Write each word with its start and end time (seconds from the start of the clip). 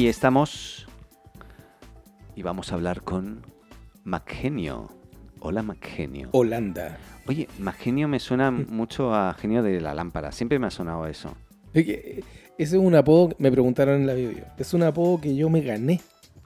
Y 0.00 0.08
estamos. 0.08 0.86
Y 2.34 2.40
vamos 2.40 2.72
a 2.72 2.74
hablar 2.76 3.02
con 3.02 3.44
Macgenio. 4.02 4.88
Hola, 5.40 5.62
Macgenio. 5.62 6.30
Holanda. 6.32 6.96
Oye, 7.28 7.50
Macgenio 7.58 8.08
me 8.08 8.18
suena 8.18 8.50
mucho 8.50 9.14
a 9.14 9.34
genio 9.34 9.62
de 9.62 9.78
la 9.78 9.92
lámpara. 9.92 10.32
Siempre 10.32 10.58
me 10.58 10.68
ha 10.68 10.70
sonado 10.70 11.06
eso. 11.06 11.36
Es 11.74 11.84
que, 11.84 11.92
eh, 11.92 12.24
ese 12.56 12.78
es 12.78 12.82
un 12.82 12.94
apodo, 12.94 13.36
me 13.36 13.52
preguntaron 13.52 13.96
en 13.96 14.06
la 14.06 14.14
video. 14.14 14.46
Es 14.56 14.72
un 14.72 14.84
apodo 14.84 15.20
que 15.20 15.36
yo 15.36 15.50
me 15.50 15.60
gané. 15.60 16.00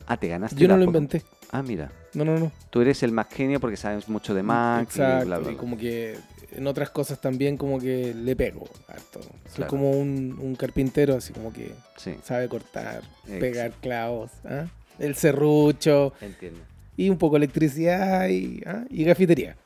Ah, 0.08 0.16
te 0.16 0.26
ganaste. 0.26 0.56
Yo 0.56 0.66
no 0.66 0.76
lo 0.76 0.82
inventé. 0.82 1.22
Ah, 1.52 1.62
mira. 1.62 1.92
No, 2.14 2.24
no, 2.24 2.36
no. 2.36 2.50
Tú 2.70 2.80
eres 2.80 3.04
el 3.04 3.12
Macgenio 3.12 3.60
porque 3.60 3.76
sabes 3.76 4.08
mucho 4.08 4.34
de 4.34 4.42
Mac. 4.42 4.80
y 4.80 4.82
Exacto. 4.82 5.26
bla, 5.26 5.38
bla, 5.38 5.52
y 5.52 5.54
como 5.54 5.78
que 5.78 6.18
en 6.56 6.66
otras 6.66 6.90
cosas 6.90 7.20
también 7.20 7.56
como 7.56 7.78
que 7.78 8.14
le 8.14 8.36
pego 8.36 8.64
harto. 8.88 9.20
Soy 9.20 9.54
Claro. 9.56 9.70
como 9.70 9.90
un, 9.90 10.38
un 10.40 10.54
carpintero, 10.56 11.16
así 11.16 11.32
como 11.32 11.52
que 11.52 11.72
Sí, 11.96 12.14
sabe 12.24 12.48
cortar, 12.48 13.02
pegar 13.40 13.72
clavos. 13.80 14.30
¿ah? 14.44 14.66
El 14.98 15.14
serrucho 15.14 16.12
entiendo. 16.20 16.60
y 16.96 17.10
un 17.10 17.18
poco 17.18 17.36
electricidad 17.36 18.28
y, 18.28 18.62
¿ah? 18.66 18.84
y 18.90 19.04
gafitería. 19.04 19.56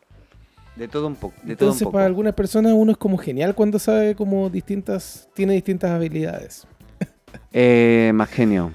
De 0.77 0.87
todo 0.89 1.07
un 1.09 1.17
poco. 1.17 1.35
De 1.37 1.41
todo 1.41 1.47
un 1.47 1.51
Entonces 1.53 1.83
poco. 1.83 1.93
para 1.95 2.07
algunas 2.07 2.35
personas 2.35 2.73
uno 2.75 2.93
es 2.93 2.99
como 2.99 3.19
genial 3.19 3.55
cuando 3.55 3.79
sabe 3.79 4.15
como 4.15 4.49
distintas, 4.49 5.29
tiene 5.35 5.55
distintas 5.55 5.91
habilidades. 5.91 6.67
Eh, 7.53 8.11
Macgenio. 8.15 8.73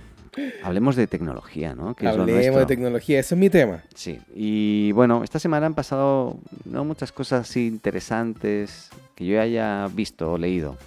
Hablemos 0.63 0.95
de 0.95 1.07
tecnología, 1.07 1.75
¿no? 1.75 1.95
Que 1.95 2.07
es 2.07 2.15
lo 2.15 2.23
Hablemos 2.23 2.59
de 2.59 2.65
tecnología, 2.65 3.19
ese 3.19 3.35
es 3.35 3.39
mi 3.39 3.49
tema. 3.49 3.83
Sí, 3.93 4.19
y 4.35 4.91
bueno, 4.93 5.23
esta 5.23 5.39
semana 5.39 5.65
han 5.65 5.75
pasado 5.75 6.39
no 6.65 6.85
muchas 6.85 7.11
cosas 7.11 7.49
así 7.49 7.67
interesantes 7.67 8.89
que 9.15 9.25
yo 9.25 9.39
haya 9.39 9.87
visto 9.93 10.33
o 10.33 10.37
leído. 10.37 10.77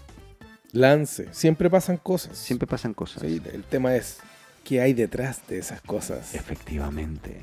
Lance, 0.73 1.29
siempre 1.33 1.71
pasan 1.71 1.97
cosas. 1.97 2.37
Siempre 2.37 2.67
pasan 2.67 2.93
cosas. 2.93 3.23
Sí, 3.23 3.41
el 3.53 3.65
tema 3.65 3.95
es 3.95 4.19
qué 4.65 4.81
hay 4.81 4.93
detrás 4.93 5.47
de 5.49 5.59
esas 5.59 5.81
cosas. 5.81 6.35
Efectivamente. 6.35 7.43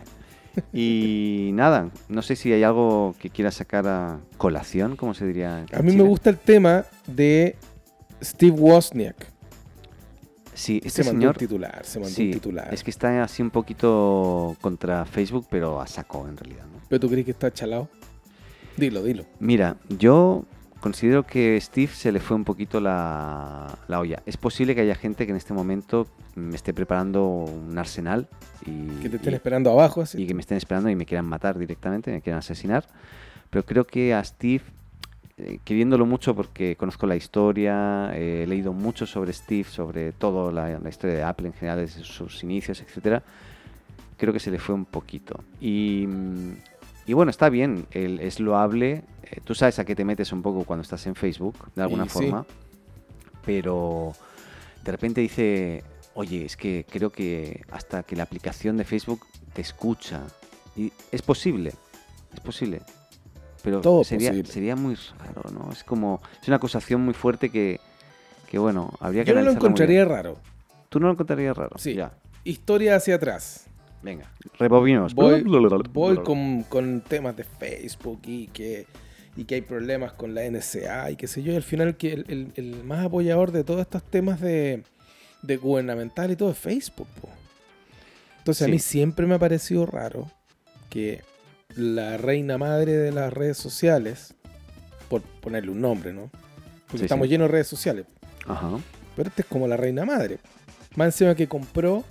Y 0.71 1.51
nada, 1.53 1.89
no 2.09 2.21
sé 2.21 2.35
si 2.35 2.51
hay 2.51 2.63
algo 2.63 3.15
que 3.19 3.29
quieras 3.29 3.55
sacar 3.55 3.87
a 3.87 4.19
colación, 4.37 4.95
como 4.95 5.13
se 5.13 5.25
diría. 5.25 5.65
A 5.71 5.81
mí 5.81 5.95
me 5.95 6.03
gusta 6.03 6.29
el 6.29 6.37
tema 6.37 6.85
de 7.07 7.55
Steve 8.21 8.51
Wozniak. 8.59 9.32
Sí, 10.55 10.77
este 10.83 11.03
se 11.03 11.09
señor. 11.09 11.31
un 11.35 11.39
titular, 11.39 11.81
se 11.83 11.99
mandó 11.99 12.13
Sí, 12.15 12.27
un 12.27 12.31
titular. 12.33 12.73
es 12.73 12.83
que 12.83 12.91
está 12.91 13.23
así 13.23 13.41
un 13.41 13.49
poquito 13.51 14.55
contra 14.61 15.05
Facebook, 15.05 15.47
pero 15.49 15.81
a 15.81 15.87
saco 15.87 16.27
en 16.27 16.37
realidad. 16.37 16.65
¿no? 16.65 16.79
¿Pero 16.89 16.99
tú 16.99 17.09
crees 17.09 17.25
que 17.25 17.31
está 17.31 17.51
chalado? 17.51 17.89
Dilo, 18.77 19.03
dilo. 19.03 19.25
Mira, 19.39 19.77
yo 19.89 20.45
considero 20.79 21.25
que 21.25 21.59
Steve 21.61 21.91
se 21.93 22.11
le 22.11 22.19
fue 22.19 22.35
un 22.35 22.43
poquito 22.43 22.79
la, 22.81 23.77
la 23.87 23.99
olla. 23.99 24.21
Es 24.25 24.35
posible 24.37 24.75
que 24.75 24.81
haya 24.81 24.95
gente 24.95 25.25
que 25.25 25.31
en 25.31 25.37
este 25.37 25.53
momento 25.53 26.07
me 26.35 26.55
esté 26.55 26.73
preparando 26.73 27.25
un 27.27 27.77
arsenal 27.77 28.27
y, 28.65 28.87
Que 29.01 29.09
te 29.09 29.15
estén 29.17 29.33
y- 29.33 29.35
esperando 29.35 29.69
abajo 29.71 30.01
así. 30.01 30.21
y 30.21 30.27
que 30.27 30.33
me 30.33 30.41
estén 30.41 30.57
esperando 30.57 30.89
y 30.89 30.95
me 30.95 31.05
quieran 31.05 31.25
matar 31.25 31.57
directamente, 31.57 32.11
me 32.11 32.21
quieran 32.21 32.39
asesinar. 32.39 32.87
Pero 33.49 33.65
creo 33.65 33.85
que 33.85 34.13
a 34.13 34.23
Steve, 34.23 34.63
queriéndolo 35.63 36.05
mucho 36.05 36.35
porque 36.35 36.75
conozco 36.75 37.07
la 37.07 37.15
historia, 37.15 38.11
eh, 38.15 38.43
he 38.43 38.47
leído 38.47 38.71
mucho 38.73 39.05
sobre 39.05 39.33
Steve, 39.33 39.63
sobre 39.65 40.11
todo 40.11 40.51
la, 40.51 40.77
la 40.79 40.89
historia 40.89 41.15
de 41.15 41.23
Apple 41.23 41.47
en 41.47 41.53
general, 41.53 41.79
desde 41.79 42.03
sus 42.03 42.43
inicios, 42.43 42.81
etcétera, 42.81 43.23
creo 44.17 44.31
que 44.31 44.39
se 44.39 44.51
le 44.51 44.59
fue 44.59 44.75
un 44.75 44.85
poquito. 44.85 45.43
Y, 45.59 46.05
mm, 46.07 46.53
y 47.07 47.13
bueno, 47.13 47.31
está 47.31 47.49
bien, 47.49 47.85
el- 47.91 48.19
es 48.19 48.39
loable. 48.39 49.03
eh, 49.23 49.39
tú 49.43 49.55
sabes 49.55 49.79
a 49.79 49.85
qué 49.85 49.95
te 49.95 50.05
metes 50.05 50.31
un 50.31 50.41
poco 50.43 50.63
cuando 50.63 50.83
estás 50.83 51.05
en 51.07 51.15
Facebook, 51.15 51.55
de 51.75 51.81
alguna 51.81 52.05
Y 52.05 52.09
sí. 52.09 52.13
forma. 52.13 52.45
Pero 53.45 54.13
de 54.83 54.91
repente 54.91 55.21
dice, 55.21 55.83
oye, 56.13 56.45
es 56.45 56.55
que 56.55 56.85
creo 56.89 57.09
que 57.09 57.61
hasta 57.71 58.03
que 58.03 58.15
la 58.15 58.23
aplicación 58.23 58.77
de 58.77 58.83
Facebook 58.83 59.21
te 59.53 59.61
escucha. 59.61 60.21
Y 60.75 60.91
es 61.11 61.21
posible, 61.21 61.73
es 62.33 62.39
posible. 62.39 62.81
Pero 63.63 63.81
Todo 63.81 64.03
sería, 64.03 64.29
posible. 64.31 64.51
sería 64.51 64.75
muy 64.75 64.95
raro, 65.17 65.49
¿no? 65.51 65.71
Es 65.71 65.83
como, 65.83 66.21
es 66.41 66.47
una 66.47 66.57
acusación 66.57 67.01
muy 67.01 67.13
fuerte 67.13 67.49
que, 67.49 67.79
que 68.49 68.57
bueno, 68.59 68.91
habría 68.99 69.23
que 69.23 69.29
Yo 69.31 69.35
no 69.35 69.41
lo 69.41 69.51
encontraría 69.51 70.03
raro. 70.05 70.37
¿Tú 70.89 70.99
no 70.99 71.07
lo 71.07 71.13
encontrarías 71.13 71.55
raro? 71.57 71.77
Sí. 71.77 71.93
Ya, 71.95 72.11
Historia 72.43 72.97
hacia 72.97 73.15
atrás. 73.15 73.67
venga, 74.01 74.29
rebobinemos. 74.59 75.15
Voy, 75.15 75.43
voy 75.93 76.17
con, 76.23 76.63
con 76.63 77.01
temas 77.01 77.37
de 77.37 77.45
Facebook 77.45 78.19
y 78.25 78.47
que, 78.47 78.85
y 79.37 79.45
que 79.45 79.55
hay 79.55 79.61
problemas 79.61 80.11
con 80.11 80.35
la 80.35 80.41
NSA 80.43 81.11
y 81.11 81.15
qué 81.15 81.27
sé 81.27 81.41
yo. 81.41 81.53
Y 81.53 81.55
al 81.55 81.63
final 81.63 81.95
que 81.95 82.11
el, 82.13 82.25
el- 82.27 82.51
el 82.55 82.83
más 82.83 83.05
apoyador 83.05 83.51
de 83.53 83.63
todos 83.63 83.79
estos 83.79 84.03
temas 84.03 84.41
de, 84.41 84.83
de 85.41 85.55
gubernamental 85.57 86.31
y 86.31 86.35
todo 86.35 86.51
es 86.51 86.57
Facebook. 86.57 87.07
po. 87.21 87.29
Entonces 88.39 88.65
Sí. 88.65 88.69
a 88.69 88.73
mí 88.73 88.79
siempre 88.79 89.25
me 89.25 89.35
ha 89.35 89.39
parecido 89.39 89.85
raro 89.85 90.29
que 90.89 91.21
la 91.75 92.17
reina 92.17 92.57
madre 92.57 92.97
de 92.97 93.11
las 93.11 93.31
redes 93.33 93.57
sociales, 93.57 94.33
por 95.09 95.21
ponerle 95.21 95.71
un 95.71 95.81
nombre, 95.81 96.13
¿no? 96.13 96.29
Porque 96.87 96.99
Sí, 96.99 97.03
estamos 97.05 97.25
sí. 97.25 97.31
llenos 97.31 97.47
de 97.47 97.51
redes 97.53 97.67
sociales. 97.67 98.05
Ajá. 98.47 98.71
Pero 99.15 99.29
este 99.29 99.41
es 99.43 99.47
como 99.47 99.67
la 99.67 99.77
reina 99.77 100.05
madre. 100.05 100.39
Más 100.95 101.07
encima 101.07 101.35
que 101.35 101.47
compró 101.47 102.03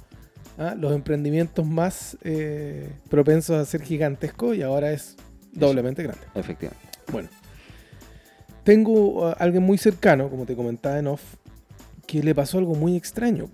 ah, 0.59 0.75
los 0.79 0.93
emprendimientos 0.93 1.67
más 1.67 2.17
eh, 2.23 2.91
propensos 3.11 3.57
a 3.57 3.65
ser 3.65 3.83
gigantescos 3.83 4.57
y 4.57 4.63
ahora 4.63 4.93
es 4.93 5.17
doblemente 5.53 6.03
grande. 6.03 6.23
Efectivamente. 6.35 6.89
Bueno, 7.11 7.29
tengo 8.65 9.27
a 9.27 9.33
alguien 9.33 9.63
muy 9.63 9.79
cercano, 9.79 10.29
como 10.31 10.47
te 10.47 10.55
comentaba 10.55 10.99
en 10.99 11.09
off, 11.09 11.23
que 12.07 12.23
le 12.23 12.35
pasó 12.35 12.59
algo 12.59 12.75
muy 12.75 12.97
extraño. 12.97 13.49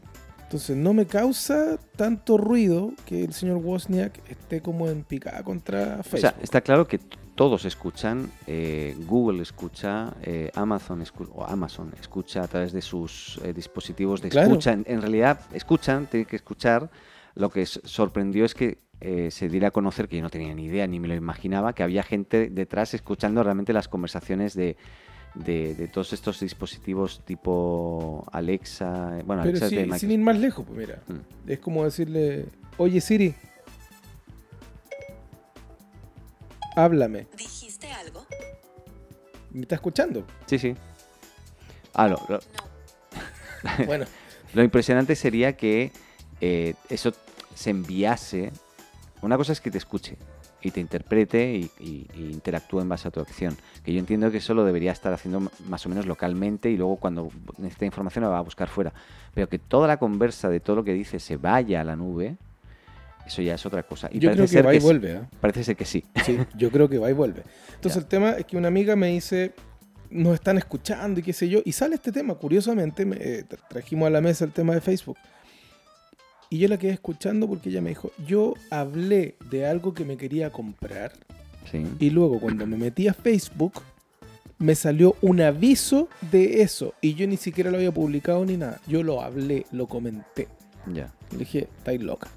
Entonces 0.49 0.79
no 0.79 0.95
me 0.95 1.05
causa 1.05 1.77
tanto 1.95 2.39
ruido 2.39 2.93
que 3.05 3.23
el 3.23 3.35
señor 3.35 3.59
Wozniak 3.59 4.19
esté 4.31 4.63
como 4.63 4.89
en 4.89 5.05
picada 5.05 5.43
contra 5.43 5.99
O 6.01 6.03
Facebook. 6.03 6.21
sea, 6.21 6.35
está 6.43 6.63
claro 6.63 6.89
que 6.89 6.99
todos 7.35 7.67
escuchan, 7.67 8.31
eh, 8.47 8.97
Google 9.07 9.43
escucha, 9.43 10.15
eh, 10.23 10.51
Amazon, 10.55 11.03
escu- 11.05 11.29
o 11.35 11.45
Amazon 11.45 11.93
escucha 12.01 12.43
a 12.43 12.49
través 12.49 12.73
de 12.73 12.81
sus 12.81 13.39
eh, 13.45 13.53
dispositivos 13.53 14.23
de 14.23 14.31
Claro. 14.31 14.49
escucha. 14.49 14.73
En, 14.73 14.85
en 14.89 15.03
realidad, 15.03 15.39
escuchan, 15.53 16.07
tienen 16.07 16.27
que 16.27 16.37
escuchar. 16.37 16.89
Lo 17.35 17.51
que 17.51 17.67
sorprendió 17.67 18.47
es 18.47 18.55
que 18.55 18.79
eh, 19.01 19.31
se 19.31 19.51
diera 19.51 19.69
a 19.69 19.71
conocer, 19.71 20.09
que 20.09 20.17
yo 20.17 20.23
no 20.23 20.31
tenía 20.31 20.55
ni 20.55 20.65
idea 20.65 20.87
ni 20.87 20.99
me 20.99 21.09
lo 21.09 21.15
imaginaba, 21.15 21.75
que 21.75 21.83
había 21.83 22.03
gente 22.03 22.49
detrás 22.49 22.95
escuchando 22.95 23.43
realmente 23.43 23.75
las 23.75 23.87
conversaciones 23.87 24.55
de, 24.55 24.79
de, 25.45 25.75
de 25.75 25.89
todos 25.89 26.13
estos 26.13 26.41
dispositivos 26.41 27.23
tipo 27.25 28.25
Alexa. 28.33 29.21
Bueno, 29.25 29.43
Pero 29.43 29.57
Alexa 29.57 29.65
es 29.67 29.71
sí, 29.71 29.77
de 29.77 29.99
sin 29.99 30.11
ir 30.11 30.19
más 30.21 30.39
lejos, 30.39 30.65
pues 30.67 30.79
mira. 30.79 31.03
Mm. 31.07 31.51
Es 31.51 31.59
como 31.61 31.85
decirle, 31.85 32.47
oye 32.77 33.01
Siri, 33.01 33.35
háblame. 36.77 37.27
¿Dijiste 37.37 37.91
algo? 37.93 38.27
¿Me 39.51 39.63
está 39.63 39.77
escuchando? 39.77 40.27
Sí, 40.47 40.59
sí. 40.59 40.75
Ah, 41.95 42.09
lo- 42.09 42.21
lo- 42.29 42.39
No. 42.39 43.87
Bueno, 43.87 44.07
Lo 44.55 44.63
impresionante 44.63 45.15
sería 45.17 45.57
que 45.57 45.93
eh, 46.41 46.75
eso 46.89 47.13
se 47.55 47.71
enviase. 47.71 48.53
Una 49.21 49.37
cosa 49.37 49.53
es 49.53 49.61
que 49.61 49.71
te 49.71 49.79
escuche 49.79 50.17
y 50.63 50.71
te 50.73 50.81
interprete 50.81 51.53
y, 51.55 51.71
y- 51.79 52.07
y 52.15 52.23
interactúe 52.33 52.81
en 52.81 52.89
base 52.89 53.07
a 53.09 53.11
tu 53.11 53.21
acción. 53.21 53.57
Que 53.85 53.93
yo 53.93 53.99
entiendo 54.01 54.31
que 54.31 54.39
eso 54.39 54.55
lo 54.55 54.65
debería 54.65 54.93
estar 54.93 55.13
haciendo 55.13 55.51
más 55.69 55.87
o 55.87 55.89
menos 55.89 56.07
localmente 56.07 56.71
y 56.71 56.77
luego 56.77 56.97
cuando 56.97 57.31
necesite 57.59 57.87
información 57.87 58.25
la 58.25 58.31
va 58.31 58.39
a 58.39 58.43
buscar 58.43 58.69
fuera. 58.69 58.93
Pero 59.35 59.49
que 59.49 59.59
toda 59.59 59.87
la 59.87 59.99
conversa 59.99 60.49
de 60.49 60.61
todo 60.61 60.77
lo 60.77 60.85
que 60.85 60.93
dice 60.95 61.21
se 61.21 61.37
vaya 61.37 61.81
a 61.81 61.85
la 61.85 61.95
nube, 61.97 62.37
eso 63.27 63.43
ya 63.43 63.55
es 63.55 63.67
otra 63.67 63.83
cosa. 63.83 64.09
Y 64.11 64.19
yo 64.19 64.31
parece 64.31 64.37
creo 64.37 64.47
que 64.47 64.53
ser 64.53 64.67
va 64.67 64.75
y 64.75 64.81
sí. 64.81 64.85
vuelve. 64.85 65.17
¿ah? 65.17 65.29
Parece 65.41 65.63
ser 65.65 65.77
que 65.77 65.85
sí. 65.85 66.05
Sí, 66.25 66.39
yo 66.57 66.71
creo 66.71 66.89
que 66.89 66.99
va 66.99 67.11
y 67.11 67.13
vuelve. 67.13 67.43
Entonces 67.75 67.95
Ya. 67.97 68.01
el 68.01 68.07
tema 68.07 68.31
es 68.33 68.45
que 68.47 68.57
una 68.57 68.69
amiga 68.69 68.97
me 68.97 69.09
dice, 69.09 69.53
nos 70.11 70.35
están 70.35 70.57
escuchando 70.59 71.21
y 71.21 71.23
qué 71.23 71.33
sé 71.35 71.49
yo, 71.49 71.61
y 71.65 71.73
sale 71.73 71.95
este 71.97 72.11
tema, 72.11 72.35
curiosamente, 72.35 73.05
me, 73.05 73.17
eh, 73.17 73.45
tra- 73.49 73.59
trajimos 73.69 74.07
a 74.07 74.11
la 74.11 74.21
mesa 74.23 74.45
el 74.47 74.53
tema 74.53 74.75
de 74.75 74.81
Facebook. 74.81 75.19
Y 76.51 76.59
yo 76.59 76.69
la 76.69 76.79
quedé 76.79 76.93
escuchando 76.93 77.47
porque 77.47 77.69
ella 77.69 77.81
me 77.83 77.91
dijo, 77.91 78.11
yo 78.27 78.55
hablé 78.71 79.37
de 79.51 79.67
algo 79.67 79.93
que 79.95 80.05
me 80.05 80.17
quería 80.17 80.51
comprar 80.51 81.13
Sí. 81.71 81.87
y 81.99 82.09
luego 82.09 82.41
cuando 82.41 82.67
me 82.67 82.79
metí 82.79 83.09
a 83.09 83.13
Facebook 83.15 83.83
me 84.59 84.75
salió 84.75 85.17
un 85.21 85.43
aviso 85.43 86.09
de 86.33 86.63
eso 86.63 86.95
y 87.03 87.13
yo 87.15 87.27
ni 87.27 87.37
siquiera 87.37 87.71
lo 87.71 87.77
había 87.77 87.93
publicado 87.93 88.45
ni 88.47 88.57
nada. 88.57 88.81
Yo 88.87 89.03
lo 89.03 89.21
hablé, 89.21 89.67
lo 89.73 89.87
comenté. 89.87 90.49
Ya. 90.93 91.13
Le 91.33 91.39
dije, 91.39 91.69
estáis 91.77 92.03
loca. 92.03 92.29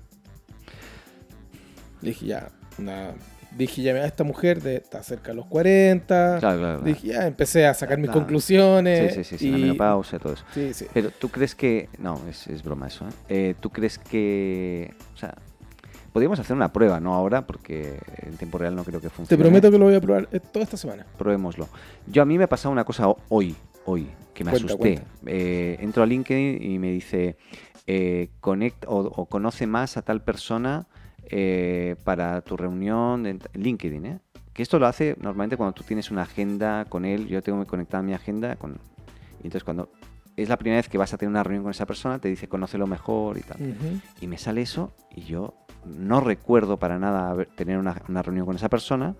Le 2.01 2.09
dije, 2.09 2.25
ya, 2.25 2.51
una... 2.77 3.13
Dije, 3.57 3.81
ya, 3.81 3.93
mira, 3.93 4.05
esta 4.05 4.23
mujer 4.23 4.61
de, 4.61 4.75
está 4.77 5.03
cerca 5.03 5.29
de 5.31 5.35
los 5.35 5.45
40. 5.47 6.37
Claro, 6.39 6.39
claro. 6.39 6.59
claro. 6.59 6.81
Dije, 6.81 7.07
ya, 7.07 7.27
empecé 7.27 7.65
a 7.67 7.73
sacar 7.73 7.97
mis 7.97 8.09
conclusiones. 8.09 9.13
Sí, 9.13 9.23
sí, 9.23 9.29
sí, 9.31 9.37
sí, 9.37 9.51
la 9.51 9.57
y- 9.57 9.61
menopausia, 9.61 10.19
todo 10.19 10.33
eso. 10.33 10.45
Sí, 10.53 10.73
sí. 10.73 10.85
Pero 10.93 11.09
tú 11.11 11.29
crees 11.29 11.53
que... 11.53 11.89
No, 11.97 12.19
es, 12.29 12.47
es 12.47 12.63
broma 12.63 12.87
eso. 12.87 13.05
¿eh? 13.07 13.11
Eh, 13.29 13.55
¿Tú 13.59 13.69
crees 13.69 13.97
que... 13.99 14.93
O 15.13 15.17
sea, 15.17 15.35
podríamos 16.13 16.39
hacer 16.39 16.55
una 16.55 16.71
prueba, 16.71 16.99
no 17.01 17.13
ahora, 17.13 17.45
porque 17.45 17.99
en 18.25 18.37
tiempo 18.37 18.57
real 18.57 18.75
no 18.75 18.83
creo 18.85 19.01
que 19.01 19.07
Te 19.09 19.13
funcione. 19.15 19.43
prometo 19.43 19.69
que 19.69 19.77
lo 19.77 19.85
voy 19.85 19.95
a 19.95 20.01
probar 20.01 20.29
eh, 20.31 20.39
toda 20.39 20.63
esta 20.63 20.77
semana. 20.77 21.05
Probémoslo. 21.17 21.67
Yo 22.07 22.21
a 22.21 22.25
mí 22.25 22.37
me 22.37 22.45
ha 22.45 22.49
pasado 22.49 22.71
una 22.71 22.85
cosa 22.85 23.09
ho- 23.09 23.19
hoy, 23.29 23.55
hoy, 23.85 24.07
que 24.33 24.43
me 24.45 24.51
Cuenta, 24.51 24.67
asusté. 24.73 24.95
cuenta. 24.95 25.03
Eh, 25.27 25.77
entro 25.81 26.03
a 26.03 26.05
LinkedIn 26.05 26.63
y 26.71 26.79
me 26.79 26.91
dice, 26.91 27.35
eh, 27.85 28.29
conecta 28.39 28.87
o, 28.87 28.99
o 29.07 29.25
conoce 29.25 29.67
más 29.67 29.97
a 29.97 30.01
tal 30.03 30.21
persona 30.23 30.87
eh, 31.31 31.95
para 32.03 32.41
tu 32.41 32.57
reunión 32.57 33.25
en 33.25 33.39
LinkedIn. 33.53 34.05
¿eh? 34.05 34.19
Que 34.53 34.61
esto 34.61 34.79
lo 34.79 34.85
hace 34.85 35.15
normalmente 35.19 35.55
cuando 35.55 35.73
tú 35.73 35.83
tienes 35.83 36.11
una 36.11 36.23
agenda 36.23 36.85
con 36.85 37.05
él. 37.05 37.27
Yo 37.27 37.41
tengo 37.41 37.61
que 37.61 37.67
conectar 37.67 38.03
mi 38.03 38.13
agenda 38.13 38.57
con. 38.57 38.73
Y 39.41 39.47
entonces, 39.47 39.63
cuando 39.63 39.89
es 40.35 40.49
la 40.49 40.57
primera 40.57 40.77
vez 40.77 40.89
que 40.89 40.97
vas 40.97 41.13
a 41.13 41.17
tener 41.17 41.29
una 41.29 41.41
reunión 41.41 41.63
con 41.63 41.71
esa 41.71 41.85
persona, 41.85 42.19
te 42.19 42.27
dice 42.27 42.49
conócelo 42.49 42.85
mejor 42.85 43.37
y 43.37 43.41
tal. 43.41 43.61
Ujú. 43.61 44.01
Y 44.19 44.27
me 44.27 44.37
sale 44.37 44.61
eso 44.61 44.93
y 45.15 45.21
yo 45.21 45.53
no 45.85 46.19
recuerdo 46.19 46.77
para 46.77 46.99
nada 46.99 47.45
tener 47.55 47.77
una, 47.77 48.01
una 48.09 48.21
reunión 48.21 48.45
con 48.45 48.57
esa 48.57 48.69
persona. 48.69 49.15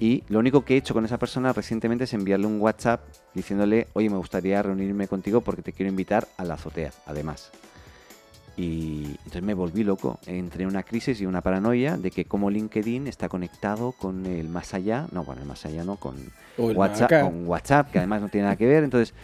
Y 0.00 0.22
lo 0.28 0.38
único 0.38 0.64
que 0.64 0.74
he 0.74 0.76
hecho 0.76 0.94
con 0.94 1.04
esa 1.04 1.18
persona 1.18 1.52
recientemente 1.52 2.04
es 2.04 2.14
enviarle 2.14 2.46
un 2.46 2.60
WhatsApp 2.60 3.00
diciéndole, 3.34 3.88
oye, 3.94 4.08
me 4.08 4.16
gustaría 4.16 4.62
reunirme 4.62 5.08
contigo 5.08 5.40
porque 5.40 5.62
te 5.62 5.72
quiero 5.72 5.90
invitar 5.90 6.28
a 6.36 6.44
la 6.44 6.54
azotea, 6.54 6.92
además. 7.06 7.50
Y 8.56 9.06
entonces 9.18 9.42
me 9.42 9.54
volví 9.54 9.82
loco. 9.82 10.18
Entré 10.26 10.62
en 10.62 10.68
una 10.68 10.84
crisis 10.84 11.20
y 11.20 11.26
una 11.26 11.40
paranoia 11.40 11.96
de 11.96 12.10
que 12.10 12.24
como 12.24 12.50
LinkedIn 12.50 13.08
está 13.08 13.28
conectado 13.28 13.92
con 13.92 14.26
el 14.26 14.48
más 14.48 14.74
allá, 14.74 15.06
no, 15.12 15.24
bueno, 15.24 15.42
el 15.42 15.48
más 15.48 15.66
allá 15.66 15.82
no, 15.84 15.96
con 15.96 16.14
WhatsApp, 16.58 17.22
con 17.22 17.48
WhatsApp, 17.48 17.90
que 17.90 17.98
además 17.98 18.20
no 18.20 18.28
tiene 18.28 18.44
nada 18.44 18.56
que 18.56 18.66
ver. 18.66 18.84
Entonces, 18.84 19.14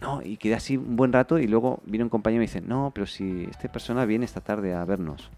no, 0.00 0.20
y 0.22 0.36
quedé 0.36 0.54
así 0.54 0.76
un 0.76 0.96
buen 0.96 1.12
rato 1.12 1.38
y 1.38 1.46
luego 1.46 1.80
vino 1.86 2.04
un 2.04 2.10
compañero 2.10 2.42
y 2.42 2.46
me 2.46 2.50
dice, 2.50 2.60
no, 2.60 2.92
pero 2.94 3.06
si 3.06 3.48
esta 3.50 3.70
persona 3.70 4.04
viene 4.04 4.24
esta 4.24 4.40
tarde 4.40 4.74
a 4.74 4.84
vernos. 4.84 5.30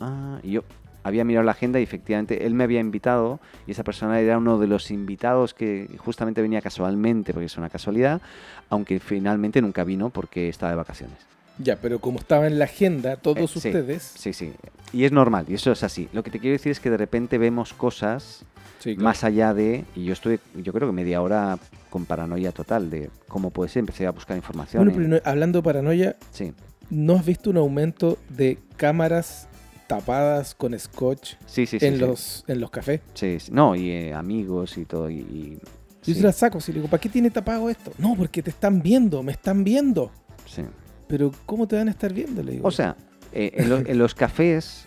Ah, 0.00 0.38
y 0.42 0.52
yo 0.52 0.64
había 1.02 1.24
mirado 1.24 1.44
la 1.44 1.52
agenda 1.52 1.78
y 1.78 1.82
efectivamente 1.82 2.46
él 2.46 2.54
me 2.54 2.64
había 2.64 2.80
invitado 2.80 3.38
y 3.66 3.72
esa 3.72 3.84
persona 3.84 4.18
era 4.20 4.38
uno 4.38 4.58
de 4.58 4.66
los 4.66 4.90
invitados 4.90 5.52
que 5.52 5.88
justamente 5.98 6.40
venía 6.40 6.62
casualmente, 6.62 7.34
porque 7.34 7.46
es 7.46 7.58
una 7.58 7.68
casualidad, 7.68 8.22
aunque 8.70 8.98
finalmente 9.00 9.60
nunca 9.60 9.84
vino 9.84 10.08
porque 10.10 10.48
estaba 10.48 10.70
de 10.70 10.76
vacaciones. 10.76 11.33
Ya, 11.58 11.76
pero 11.76 12.00
como 12.00 12.18
estaba 12.18 12.46
en 12.46 12.58
la 12.58 12.64
agenda, 12.64 13.16
todos 13.16 13.56
Eh, 13.56 13.60
sí. 13.60 13.68
ustedes. 13.68 14.02
Sí, 14.16 14.32
sí. 14.32 14.52
Y 14.92 15.04
es 15.04 15.12
normal, 15.12 15.46
y 15.48 15.54
eso 15.54 15.70
es 15.72 15.82
así. 15.82 16.08
Lo 16.12 16.22
que 16.22 16.30
te 16.30 16.40
quiero 16.40 16.52
decir 16.54 16.72
es 16.72 16.80
que 16.80 16.90
de 16.90 16.96
repente 16.96 17.38
vemos 17.38 17.72
cosas 17.72 18.44
Sí, 18.80 18.94
claro. 18.96 19.04
más 19.04 19.24
allá 19.24 19.54
de, 19.54 19.84
y 19.96 20.04
yo 20.04 20.12
estuve, 20.12 20.40
yo 20.56 20.72
creo 20.72 20.88
que 20.88 20.92
media 20.92 21.22
hora 21.22 21.58
con 21.90 22.04
paranoia 22.04 22.52
total 22.52 22.90
de 22.90 23.08
cómo 23.28 23.50
puede 23.50 23.70
ser, 23.70 23.80
empecé 23.80 24.06
a 24.06 24.10
buscar 24.10 24.36
información. 24.36 24.84
Bueno, 24.84 24.96
pero 24.96 25.08
no- 25.08 25.20
hablando 25.24 25.60
de 25.60 25.62
paranoia, 25.62 26.16
sí, 26.32 26.52
¿no 26.90 27.14
has 27.14 27.24
visto 27.24 27.50
un 27.50 27.56
aumento 27.56 28.18
de 28.28 28.58
cámaras 28.76 29.48
tapadas 29.86 30.54
con 30.54 30.78
scotch 30.78 31.34
sí, 31.46 31.66
sí, 31.66 31.78
sí, 31.78 31.86
en, 31.86 31.98
los, 31.98 32.44
en 32.48 32.60
los 32.60 32.70
cafés? 32.70 33.00
Sí, 33.14 33.38
sí. 33.40 33.52
No, 33.52 33.74
y 33.76 33.90
eh, 33.90 34.12
amigos 34.14 34.76
y 34.76 34.84
todo. 34.84 35.08
Y, 35.08 35.14
y- 35.20 35.58
Yo 36.04 36.14
se 36.14 36.20
las 36.22 36.36
saco, 36.36 36.60
si 36.60 36.72
le 36.72 36.78
digo, 36.80 36.90
¿para 36.90 37.00
qué 37.00 37.08
tiene 37.08 37.30
tapado 37.30 37.70
esto? 37.70 37.92
No, 37.98 38.14
porque 38.16 38.42
te 38.42 38.50
están 38.50 38.82
viendo, 38.82 39.22
me 39.22 39.32
están 39.32 39.62
viendo. 39.64 40.10
sí. 40.46 40.62
Pero 41.06 41.30
¿cómo 41.46 41.66
te 41.68 41.76
van 41.76 41.88
a 41.88 41.90
estar 41.90 42.12
viendo? 42.12 42.42
Le 42.42 42.52
digo. 42.52 42.66
O 42.68 42.70
sea, 42.70 42.96
eh, 43.32 43.52
en, 43.54 43.68
lo- 43.68 43.78
en 43.78 43.98
los 43.98 44.14
cafés 44.14 44.86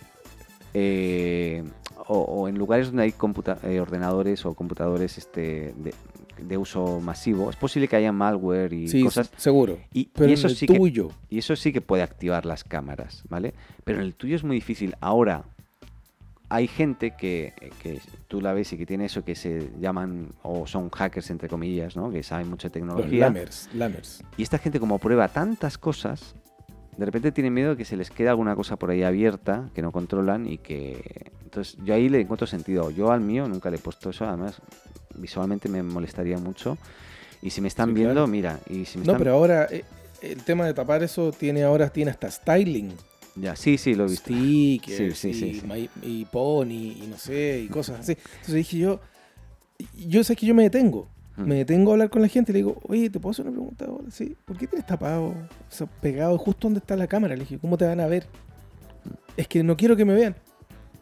eh, 0.74 1.62
o, 2.06 2.18
o 2.18 2.48
en 2.48 2.56
lugares 2.58 2.88
donde 2.88 3.04
hay 3.04 3.12
computa- 3.12 3.58
eh, 3.64 3.80
ordenadores 3.80 4.44
o 4.46 4.54
computadores 4.54 5.18
este, 5.18 5.74
de, 5.76 5.94
de 6.42 6.56
uso 6.56 7.00
masivo, 7.00 7.50
es 7.50 7.56
posible 7.56 7.88
que 7.88 7.96
haya 7.96 8.12
malware 8.12 8.72
y 8.72 8.88
sí, 8.88 9.02
cosas. 9.02 9.30
seguro. 9.36 9.78
Y, 9.92 10.06
Pero 10.06 10.30
y 10.30 10.34
en 10.34 10.44
el 10.46 10.56
sí 10.56 10.66
que 10.66 10.76
tuyo. 10.76 11.08
Y 11.28 11.38
eso 11.38 11.56
sí 11.56 11.72
que 11.72 11.80
puede 11.80 12.02
activar 12.02 12.46
las 12.46 12.64
cámaras, 12.64 13.22
¿vale? 13.28 13.54
Pero 13.84 13.98
en 14.00 14.04
el 14.06 14.14
tuyo 14.14 14.36
es 14.36 14.44
muy 14.44 14.56
difícil. 14.56 14.94
Ahora, 15.00 15.44
hay 16.50 16.66
gente 16.66 17.10
que, 17.16 17.52
que 17.82 18.00
tú 18.26 18.40
la 18.40 18.52
ves 18.52 18.72
y 18.72 18.78
que 18.78 18.86
tiene 18.86 19.04
eso 19.06 19.24
que 19.24 19.34
se 19.34 19.70
llaman, 19.80 20.30
o 20.42 20.66
son 20.66 20.88
hackers 20.90 21.30
entre 21.30 21.48
comillas, 21.48 21.94
¿no? 21.96 22.10
Que 22.10 22.22
saben 22.22 22.48
mucho 22.48 22.68
de 22.68 22.80
Los 22.80 22.88
tecnología. 22.88 23.26
lammers, 23.26 23.68
lammers. 23.74 24.22
Y 24.36 24.42
esta 24.42 24.58
gente 24.58 24.80
como 24.80 24.98
prueba 24.98 25.28
tantas 25.28 25.76
cosas, 25.78 26.34
de 26.96 27.04
repente 27.04 27.32
tiene 27.32 27.50
miedo 27.50 27.70
de 27.70 27.76
que 27.76 27.84
se 27.84 27.96
les 27.96 28.10
quede 28.10 28.28
alguna 28.28 28.56
cosa 28.56 28.76
por 28.76 28.90
ahí 28.90 29.02
abierta 29.02 29.68
que 29.74 29.82
no 29.82 29.92
controlan 29.92 30.46
y 30.46 30.58
que... 30.58 31.30
Entonces 31.44 31.76
yo 31.84 31.94
ahí 31.94 32.08
le 32.08 32.20
encuentro 32.20 32.46
sentido. 32.46 32.90
Yo 32.90 33.10
al 33.12 33.20
mío 33.20 33.46
nunca 33.48 33.70
le 33.70 33.76
he 33.76 33.80
puesto 33.80 34.10
eso, 34.10 34.24
además 34.26 34.60
visualmente 35.14 35.68
me 35.68 35.82
molestaría 35.82 36.38
mucho. 36.38 36.76
Y 37.40 37.50
si 37.50 37.60
me 37.60 37.68
están 37.68 37.90
Sí, 37.90 37.94
viendo, 37.94 38.14
claro. 38.14 38.26
mira, 38.26 38.58
y 38.68 38.84
si 38.84 38.98
me 38.98 39.04
No, 39.04 39.12
están... 39.12 39.18
pero 39.18 39.34
ahora 39.34 39.66
eh, 39.70 39.84
el 40.22 40.42
tema 40.42 40.66
de 40.66 40.74
tapar 40.74 41.02
eso 41.02 41.30
tiene 41.30 41.62
ahora 41.62 41.88
tiene 41.90 42.10
hasta 42.10 42.30
styling. 42.30 42.92
Ya, 43.40 43.56
sí, 43.56 43.78
sí, 43.78 43.94
lo 43.94 44.06
he 44.06 44.08
visto. 44.08 44.24
Stickers 44.30 45.18
Sí, 45.18 45.32
sí, 45.32 45.60
sí, 45.60 45.88
y, 46.02 46.24
pony 46.24 46.96
y 47.02 47.06
no 47.08 47.16
sé, 47.16 47.62
y 47.64 47.68
cosas 47.68 48.00
así. 48.00 48.12
Entonces 48.12 48.54
dije 48.54 48.78
yo, 48.78 49.00
yo 49.94 50.24
sé 50.24 50.36
que 50.36 50.46
yo 50.46 50.54
me 50.54 50.64
detengo. 50.64 51.08
Mm. 51.36 51.42
Me 51.42 51.54
detengo 51.56 51.90
a 51.90 51.94
hablar 51.94 52.10
con 52.10 52.22
la 52.22 52.28
gente 52.28 52.52
y 52.52 52.54
le 52.54 52.58
digo, 52.58 52.78
oye, 52.84 53.10
¿te 53.10 53.20
puedo 53.20 53.30
hacer 53.30 53.46
una 53.46 53.54
pregunta 53.54 53.84
ahora? 53.84 54.10
Sí, 54.10 54.36
¿por 54.44 54.56
qué 54.56 54.66
tienes 54.66 54.86
tapado, 54.86 55.26
o 55.26 55.36
sea, 55.68 55.86
pegado 55.86 56.36
justo 56.38 56.66
donde 56.66 56.80
está 56.80 56.96
la 56.96 57.06
cámara? 57.06 57.34
Le 57.34 57.40
dije, 57.40 57.58
¿cómo 57.58 57.78
te 57.78 57.86
van 57.86 58.00
a 58.00 58.06
ver? 58.06 58.26
Es 59.36 59.46
que 59.46 59.62
no 59.62 59.76
quiero 59.76 59.96
que 59.96 60.04
me 60.04 60.14
vean. 60.14 60.34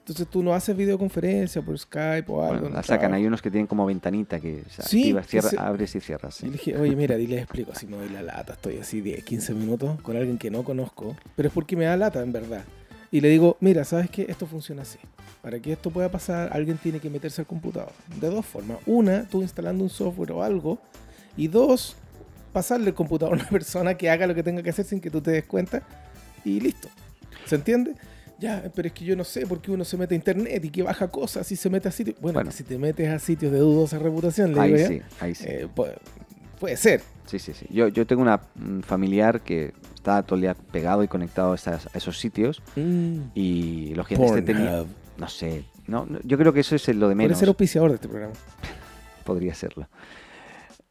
Entonces 0.06 0.29
tú 0.29 0.41
no 0.41 0.55
haces 0.55 0.76
videoconferencia 0.76 1.61
por 1.62 1.76
Skype 1.76 2.31
o 2.31 2.41
algo. 2.41 2.53
Bueno, 2.53 2.67
en 2.69 2.75
la 2.75 2.82
sacan, 2.85 2.99
trabajo. 3.00 3.14
hay 3.17 3.26
unos 3.26 3.43
que 3.43 3.50
tienen 3.50 3.67
como 3.67 3.85
ventanita 3.87 4.38
que 4.38 4.62
se 4.70 4.82
Sí, 4.85 5.00
activa, 5.11 5.23
cierra, 5.25 5.49
se- 5.50 5.58
abres 5.58 5.97
y 5.97 6.00
cierras. 6.00 6.41
Y 6.43 6.47
le 6.47 6.53
dije, 6.53 6.76
oye, 6.79 6.94
mira, 6.94 7.19
y 7.19 7.26
les 7.26 7.41
explico, 7.43 7.73
así 7.73 7.88
me 7.88 7.97
doy 7.97 8.08
la 8.11 8.23
lata, 8.23 8.53
estoy 8.53 8.79
así 8.79 9.00
10, 9.00 9.25
15 9.25 9.53
minutos 9.55 10.00
con 10.03 10.17
alguien 10.17 10.38
que 10.38 10.49
no 10.49 10.62
conozco, 10.62 11.17
pero 11.35 11.49
es 11.49 11.53
porque 11.53 11.75
me 11.75 11.87
da 11.87 11.97
lata, 11.97 12.23
en 12.23 12.31
verdad. 12.31 12.62
Y 13.11 13.20
le 13.20 13.29
digo, 13.31 13.56
mira, 13.58 13.82
¿sabes 13.85 14.08
qué? 14.08 14.26
Esto 14.29 14.47
funciona 14.47 14.82
así. 14.82 15.00
Para 15.43 15.58
que 15.58 15.73
esto 15.73 15.91
pueda 15.91 16.09
pasar, 16.09 16.50
alguien 16.52 16.79
tiene 16.79 17.00
que 17.00 17.11
meterse 17.11 17.41
al 17.43 17.49
computador. 17.49 17.91
De 18.20 18.31
dos 18.31 18.47
formas. 18.47 18.79
Una, 18.87 19.25
tú 19.29 19.43
instalando 19.43 19.82
un 19.82 19.91
software 19.91 20.31
o 20.31 20.43
algo. 20.44 20.79
Y 21.37 21.49
dos, 21.49 21.97
pasarle 22.52 22.91
el 22.91 22.94
computador 22.94 23.35
a 23.35 23.37
una 23.43 23.49
persona 23.50 23.97
que 23.97 24.09
haga 24.09 24.29
lo 24.29 24.37
que 24.37 24.44
tenga 24.44 24.62
que 24.62 24.70
hacer 24.70 24.85
sin 24.85 25.00
que 25.00 25.11
tú 25.11 25.20
te 25.20 25.32
des 25.32 25.47
cuenta. 25.47 25.82
Y 26.44 26.61
listo. 26.61 26.88
¿Se 27.47 27.56
entiende? 27.56 27.94
Ya, 28.38 28.71
pero 28.75 28.88
es 28.88 28.93
que 28.94 29.05
yo 29.05 29.17
no 29.17 29.25
sé 29.25 29.47
por 29.47 29.61
qué 29.62 29.71
uno 29.71 29.85
se 29.85 29.97
mete 29.97 30.15
a 30.15 30.17
internet 30.17 30.62
y 30.65 30.69
que 30.71 30.83
baja 30.83 31.09
cosas 31.09 31.50
y 31.53 31.56
se 31.56 31.71
mete 31.71 31.88
a 31.88 31.91
sitios. 31.91 32.17
Bueno, 32.21 32.35
Bueno. 32.35 32.50
que 32.50 32.56
si 32.56 32.65
te 32.65 32.77
metes 32.79 33.09
a 33.09 33.19
sitios 33.19 33.50
de 33.53 33.59
dudosa 33.59 33.99
reputación, 33.99 34.55
le 34.55 34.61
Ahí 34.61 34.75
digo 34.75 34.88
sí, 34.88 35.03
ahí 35.21 35.35
sí. 35.35 35.44
eh, 35.49 35.69
puede, 35.75 35.97
puede 36.61 36.77
ser. 36.77 37.00
Sí, 37.27 37.38
sí, 37.38 37.55
sí. 37.55 37.67
Yo, 37.71 37.88
yo 37.88 38.06
tengo 38.06 38.21
una 38.23 38.41
mm, 38.56 38.81
familiar 38.81 39.41
que 39.41 39.73
está 39.94 40.23
todo 40.23 40.35
el 40.37 40.43
día 40.43 40.55
pegado 40.55 41.03
y 41.03 41.09
conectado 41.09 41.53
a, 41.53 41.55
esas- 41.55 41.87
a 41.94 41.97
esos 41.99 42.19
sitios 42.21 42.62
Mm. 42.77 43.19
y 43.35 43.94
lógicamente 43.94 44.38
este 44.41 44.53
tenía... 44.55 44.85
No 45.19 45.29
sé, 45.29 45.65
no, 45.87 46.05
no, 46.05 46.19
yo 46.25 46.37
creo 46.37 46.53
que 46.53 46.61
eso 46.61 46.77
es 46.77 46.87
lo 46.88 47.09
de 47.09 47.15
Puede 47.15 47.29
menos. 47.29 47.38
ser 47.38 47.49
auspiciador 47.49 47.88
de 47.91 47.94
este 47.94 48.06
programa. 48.09 48.35
Podría 49.25 49.55
serlo. 49.55 49.88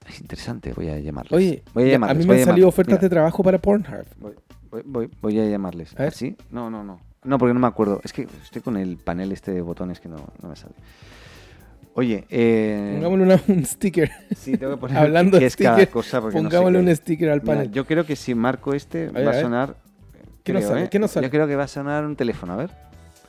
Es 0.10 0.20
interesante, 0.20 0.74
voy 0.74 0.90
a 0.90 0.98
llamarles. 1.00 1.32
Oye, 1.32 1.64
voy 1.76 1.84
a, 1.84 1.92
llamarles, 1.92 2.16
a 2.18 2.20
mí 2.20 2.26
me 2.36 2.40
han 2.42 2.46
salido 2.48 2.68
ofertas 2.68 2.94
Mira, 2.94 3.02
de 3.02 3.10
trabajo 3.10 3.44
para 3.44 3.60
Pornhub. 3.60 4.06
Voy, 4.18 4.34
voy- 4.72 4.82
voy- 4.86 5.10
voy 5.22 5.40
a 5.40 5.46
llamarles. 5.46 5.94
A 5.94 6.00
ver. 6.00 6.08
¿Así? 6.08 6.36
No, 6.50 6.70
no, 6.72 6.84
no. 6.84 7.00
No, 7.26 7.38
porque 7.38 7.54
no 7.54 7.60
me 7.60 7.68
acuerdo. 7.68 8.02
Es 8.04 8.14
que 8.14 8.28
estoy 8.44 8.62
con 8.62 8.78
el 8.78 8.98
panel 8.98 9.32
este 9.32 9.52
de 9.52 9.62
botones 9.62 10.00
que 10.00 10.08
no, 10.08 10.18
no 10.42 10.50
me 10.50 10.56
sale. 10.56 10.74
Oye, 11.94 12.26
eh... 12.30 12.92
Pongámosle 12.96 13.24
una- 13.24 13.42
un 13.48 13.66
sticker. 13.66 14.12
Sí, 14.36 14.58
tengo 14.58 14.74
que 14.74 14.80
poner 14.82 14.98
Hablando 15.00 15.38
qué 15.38 15.42
de 15.46 15.48
es 15.48 15.56
cada 15.56 15.86
cosa 15.88 16.20
porque 16.22 16.36
no 16.42 16.50
sé 16.50 16.58
Pongámosle 16.58 16.80
un 16.80 16.96
sticker 16.96 17.30
al 17.30 17.42
Mira, 17.42 17.54
panel. 17.56 17.72
yo 17.72 17.86
creo 17.86 18.06
que 18.06 18.16
si 18.16 18.36
marco 18.36 18.74
este 18.74 19.10
va 19.10 19.32
a 19.32 19.42
sonar. 19.42 19.76
¿Qué 20.44 20.54
nos 20.54 20.62
creo, 20.62 20.70
sale? 20.74 20.84
¿eh? 20.86 20.90
¿Qué 20.90 21.00
nos 21.00 21.12
sale? 21.12 21.28
Yo 21.28 21.32
creo 21.32 21.48
que 21.48 21.56
va 21.56 21.64
a 21.64 21.68
sonar 21.68 22.06
un 22.06 22.16
teléfono, 22.16 22.54
a 22.54 22.58
ver. 22.58 22.70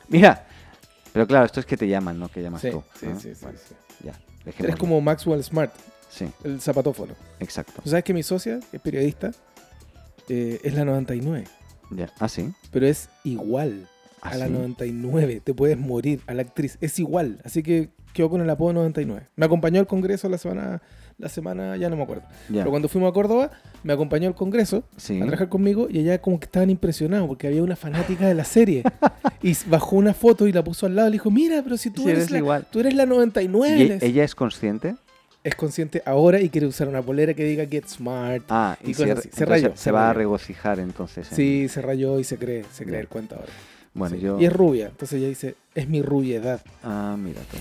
Mira. 0.09 0.45
Pero 1.13 1.25
claro, 1.25 1.45
esto 1.45 1.59
es 1.61 1.65
que 1.65 1.77
te 1.77 1.87
llaman, 1.87 2.19
no 2.19 2.27
que 2.29 2.43
llamas 2.43 2.61
sí, 2.61 2.69
tú. 2.69 2.83
sí, 2.99 3.05
¿no? 3.07 3.19
sí, 3.19 3.33
sí, 3.33 3.39
Bueno, 3.41 3.57
sí. 3.67 3.75
Ya, 4.03 4.13
Eres 4.59 4.75
como 4.75 5.01
Maxwell 5.01 5.43
Smart, 5.43 5.73
Sí, 6.09 6.27
el 6.43 6.61
zapatófono. 6.61 7.13
exacto. 7.39 7.81
¿Tú 7.83 7.89
sabes 7.89 8.03
que 8.03 8.13
mi 8.13 8.21
socia, 8.21 8.59
que 8.69 8.77
es 8.77 8.83
periodista, 8.83 9.31
eh, 10.29 10.59
es 10.63 10.73
la 10.75 10.85
99? 10.85 11.45
Ya. 11.91 12.09
Ah, 12.19 12.27
sí. 12.29 12.51
Pero 12.71 12.85
es 12.87 13.09
igual 13.23 13.87
Ah, 14.21 14.29
a 14.31 14.37
la 14.37 14.47
sí. 14.47 14.51
99. 14.53 15.41
Te 15.43 15.53
puedes 15.53 15.77
morir 15.77 16.21
a 16.27 16.33
la 16.33 16.41
actriz. 16.41 16.77
Es 16.81 16.97
igual. 16.99 17.39
Así 17.45 17.61
que 17.63 17.89
quedó 18.13 18.29
con 18.29 18.41
el 18.41 18.49
apodo 18.49 18.73
99. 18.73 19.27
Me 19.35 19.45
acompañó 19.45 19.79
al 19.79 19.85
Congreso 19.87 20.27
la 20.27 20.39
semana, 20.39 20.81
la 21.19 21.29
semana 21.29 21.77
ya 21.77 21.87
no 21.89 21.95
me 21.97 22.03
acuerdo. 22.03 22.23
Ya. 22.49 22.61
Pero 22.61 22.71
cuando 22.71 22.89
fuimos 22.89 23.11
a 23.11 23.13
Córdoba, 23.13 23.51
me 23.83 23.93
acompañó 23.93 24.27
al 24.27 24.33
Congreso 24.33 24.83
Sí. 24.97 25.17
a 25.17 25.21
trabajar 25.21 25.49
conmigo 25.49 25.87
y 25.89 25.99
allá 25.99 26.19
como 26.19 26.39
que 26.39 26.45
estaban 26.45 26.71
impresionados 26.71 27.27
porque 27.27 27.45
había 27.45 27.61
una 27.61 27.75
fanática 27.75 28.27
de 28.27 28.33
la 28.33 28.43
serie. 28.43 28.83
y 29.43 29.53
bajó 29.67 29.95
una 29.97 30.15
foto 30.15 30.47
y 30.47 30.51
la 30.51 30.63
puso 30.63 30.87
al 30.87 30.95
lado 30.95 31.09
y 31.09 31.11
le 31.11 31.15
dijo, 31.15 31.29
mira, 31.29 31.61
pero 31.61 31.77
si 31.77 31.91
tú, 31.91 32.01
Sí, 32.03 32.09
eres, 32.09 32.21
eres 32.23 32.31
la, 32.31 32.37
igual. 32.39 32.67
tú 32.71 32.79
eres 32.79 32.95
la 32.95 33.05
99. 33.05 33.99
¿Y 34.01 34.05
ella 34.05 34.23
es 34.23 34.33
consciente? 34.33 34.95
Es 35.47 35.55
consciente 35.55 36.01
ahora 36.05 36.41
y 36.41 36.49
quiere 36.49 36.67
usar 36.67 36.87
una 36.89 37.01
polera 37.01 37.33
que 37.33 37.43
diga 37.45 37.65
Get 37.65 37.87
Smart. 37.87 38.43
Ah, 38.49 38.77
Y 38.83 38.91
y, 38.91 38.93
cosas 38.93 39.05
se, 39.05 39.11
así. 39.13 39.21
Se 39.21 39.27
entonces 39.43 39.47
rayó, 39.49 39.69
se 39.77 39.83
se 39.83 39.91
va 39.91 40.09
a 40.09 40.13
regocijar 40.13 40.79
entonces. 40.79 41.29
en- 41.31 41.35
Sí, 41.37 41.67
se 41.69 41.81
rayó 41.81 42.19
y 42.19 42.23
se 42.25 42.37
cree, 42.37 42.65
se 42.71 42.83
cree 42.85 42.99
el 42.99 43.07
cuento 43.07 43.35
ahora. 43.35 43.47
Bueno, 43.93 44.15
Sí. 44.15 44.21
yo. 44.21 44.39
Y 44.41 44.45
es 44.45 44.51
rubia, 44.53 44.87
entonces 44.87 45.17
ella 45.19 45.29
dice, 45.29 45.55
es 45.73 45.87
mi 45.87 46.01
rubiedad. 46.01 46.59
Ah, 46.83 47.15
mira 47.17 47.41
tú. 47.49 47.57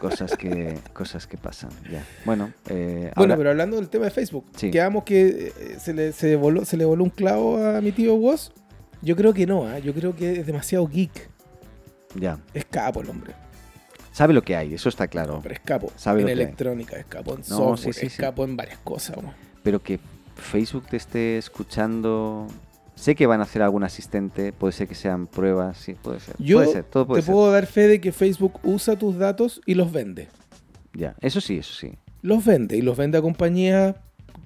Cosas 0.00 0.36
que, 0.36 0.76
cosas 0.92 1.28
que 1.28 1.36
pasan. 1.36 1.70
Ya. 1.90 2.04
Bueno, 2.24 2.52
eh, 2.68 3.12
Bueno, 3.14 3.34
ahora- 3.34 3.36
pero 3.36 3.50
hablando 3.50 3.76
del 3.76 3.88
tema 3.88 4.06
de 4.06 4.10
Facebook, 4.10 4.44
Sí. 4.56 4.70
quedamos 4.72 5.04
que 5.04 5.52
eh, 5.56 5.76
se 5.78 5.94
le, 5.94 6.10
se, 6.12 6.34
voló, 6.34 6.64
se 6.64 6.76
le 6.76 6.84
voló 6.84 7.04
un 7.04 7.10
clavo 7.10 7.64
a 7.64 7.80
mi 7.80 7.92
tío 7.92 8.14
Woz. 8.16 8.50
Yo 9.02 9.14
creo 9.14 9.32
que 9.32 9.46
no, 9.46 9.68
¿ah? 9.68 9.78
yo 9.78 9.94
creo 9.94 10.16
que 10.16 10.40
es 10.40 10.46
demasiado 10.46 10.88
geek. 10.88 11.30
ya. 12.16 12.40
Es 12.54 12.64
capo 12.64 13.02
el 13.02 13.08
hombre. 13.10 13.34
Sabe 14.18 14.34
lo 14.34 14.42
que 14.42 14.56
hay, 14.56 14.74
eso 14.74 14.88
está 14.88 15.06
claro. 15.06 15.38
Pero 15.44 15.54
es 15.54 15.60
capo. 15.60 15.92
Sabe 15.94 16.22
en 16.22 16.26
hay. 16.26 16.32
electrónica, 16.32 16.96
es 16.96 17.06
capo 17.06 17.34
en 17.34 17.38
No, 17.42 17.44
software, 17.44 17.94
sí, 17.94 18.00
sí, 18.00 18.06
es 18.06 18.12
sí. 18.14 18.20
capo 18.20 18.42
en 18.44 18.56
varias 18.56 18.78
cosas. 18.78 19.16
Pero 19.62 19.80
que 19.80 20.00
Facebook 20.34 20.86
te 20.88 20.96
esté 20.96 21.38
escuchando 21.38 22.48
Sé 22.96 23.14
que 23.14 23.28
van 23.28 23.38
a 23.38 23.44
hacer 23.44 23.62
algún 23.62 23.84
asistente, 23.84 24.52
puede 24.52 24.72
ser 24.72 24.88
que 24.88 24.96
sean 24.96 25.28
pruebas, 25.28 25.76
sí, 25.76 25.94
puede 25.94 26.18
ser. 26.18 26.34
Yo 26.40 26.56
puede 26.58 26.72
ser, 26.72 26.82
todo 26.84 27.06
puede 27.06 27.22
te 27.22 27.26
ser. 27.26 27.32
puedo 27.32 27.52
dar 27.52 27.66
fe 27.66 27.86
de 27.86 28.00
que 28.00 28.10
Facebook 28.10 28.58
usa 28.64 28.98
tus 28.98 29.16
datos 29.16 29.60
y 29.66 29.74
los 29.74 29.92
vende. 29.92 30.26
Ya, 30.94 31.14
eso 31.20 31.40
sí, 31.40 31.58
eso 31.58 31.72
sí. 31.74 31.92
Los 32.22 32.44
vende 32.44 32.76
y 32.76 32.82
los 32.82 32.96
vende 32.96 33.16
a 33.18 33.22
compañías 33.22 33.94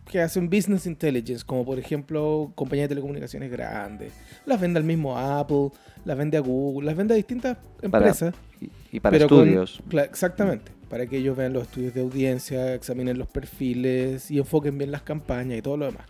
que 0.05 0.21
hacen 0.21 0.51
business 0.51 0.85
intelligence, 0.85 1.47
como 1.47 1.65
por 1.65 1.79
ejemplo 1.79 2.53
compañías 2.55 2.91
de 2.91 2.97
telecomunicaciones 2.97 3.51
grandes. 3.51 4.13
Las 4.45 4.61
vende 4.61 4.79
al 4.79 4.85
mismo 4.85 5.17
Apple, 5.19 5.71
las 6.05 6.19
vende 6.19 6.37
a 6.37 6.41
Google, 6.41 6.85
las 6.85 6.95
vende 6.95 7.15
a 7.15 7.17
distintas 7.17 7.57
empresas. 7.81 8.35
Y, 8.61 8.69
y 8.93 9.01
para 9.01 9.15
pero 9.15 9.25
estudios. 9.25 9.81
exactamente. 10.05 10.71
Para 10.89 11.07
que 11.07 11.17
ellos 11.17 11.37
vean 11.37 11.55
los 11.55 11.63
estudios 11.65 11.95
de 11.95 12.03
audiencia, 12.03 12.75
examinen 12.75 13.19
los 13.19 13.27
perfiles 13.27 14.31
y 14.31 14.39
enfoquen 14.39 14.77
bien 14.79 14.91
las 14.93 15.03
campañas 15.03 15.59
y 15.59 15.63
todo 15.63 15.77
lo 15.79 15.87
demás. 15.87 16.05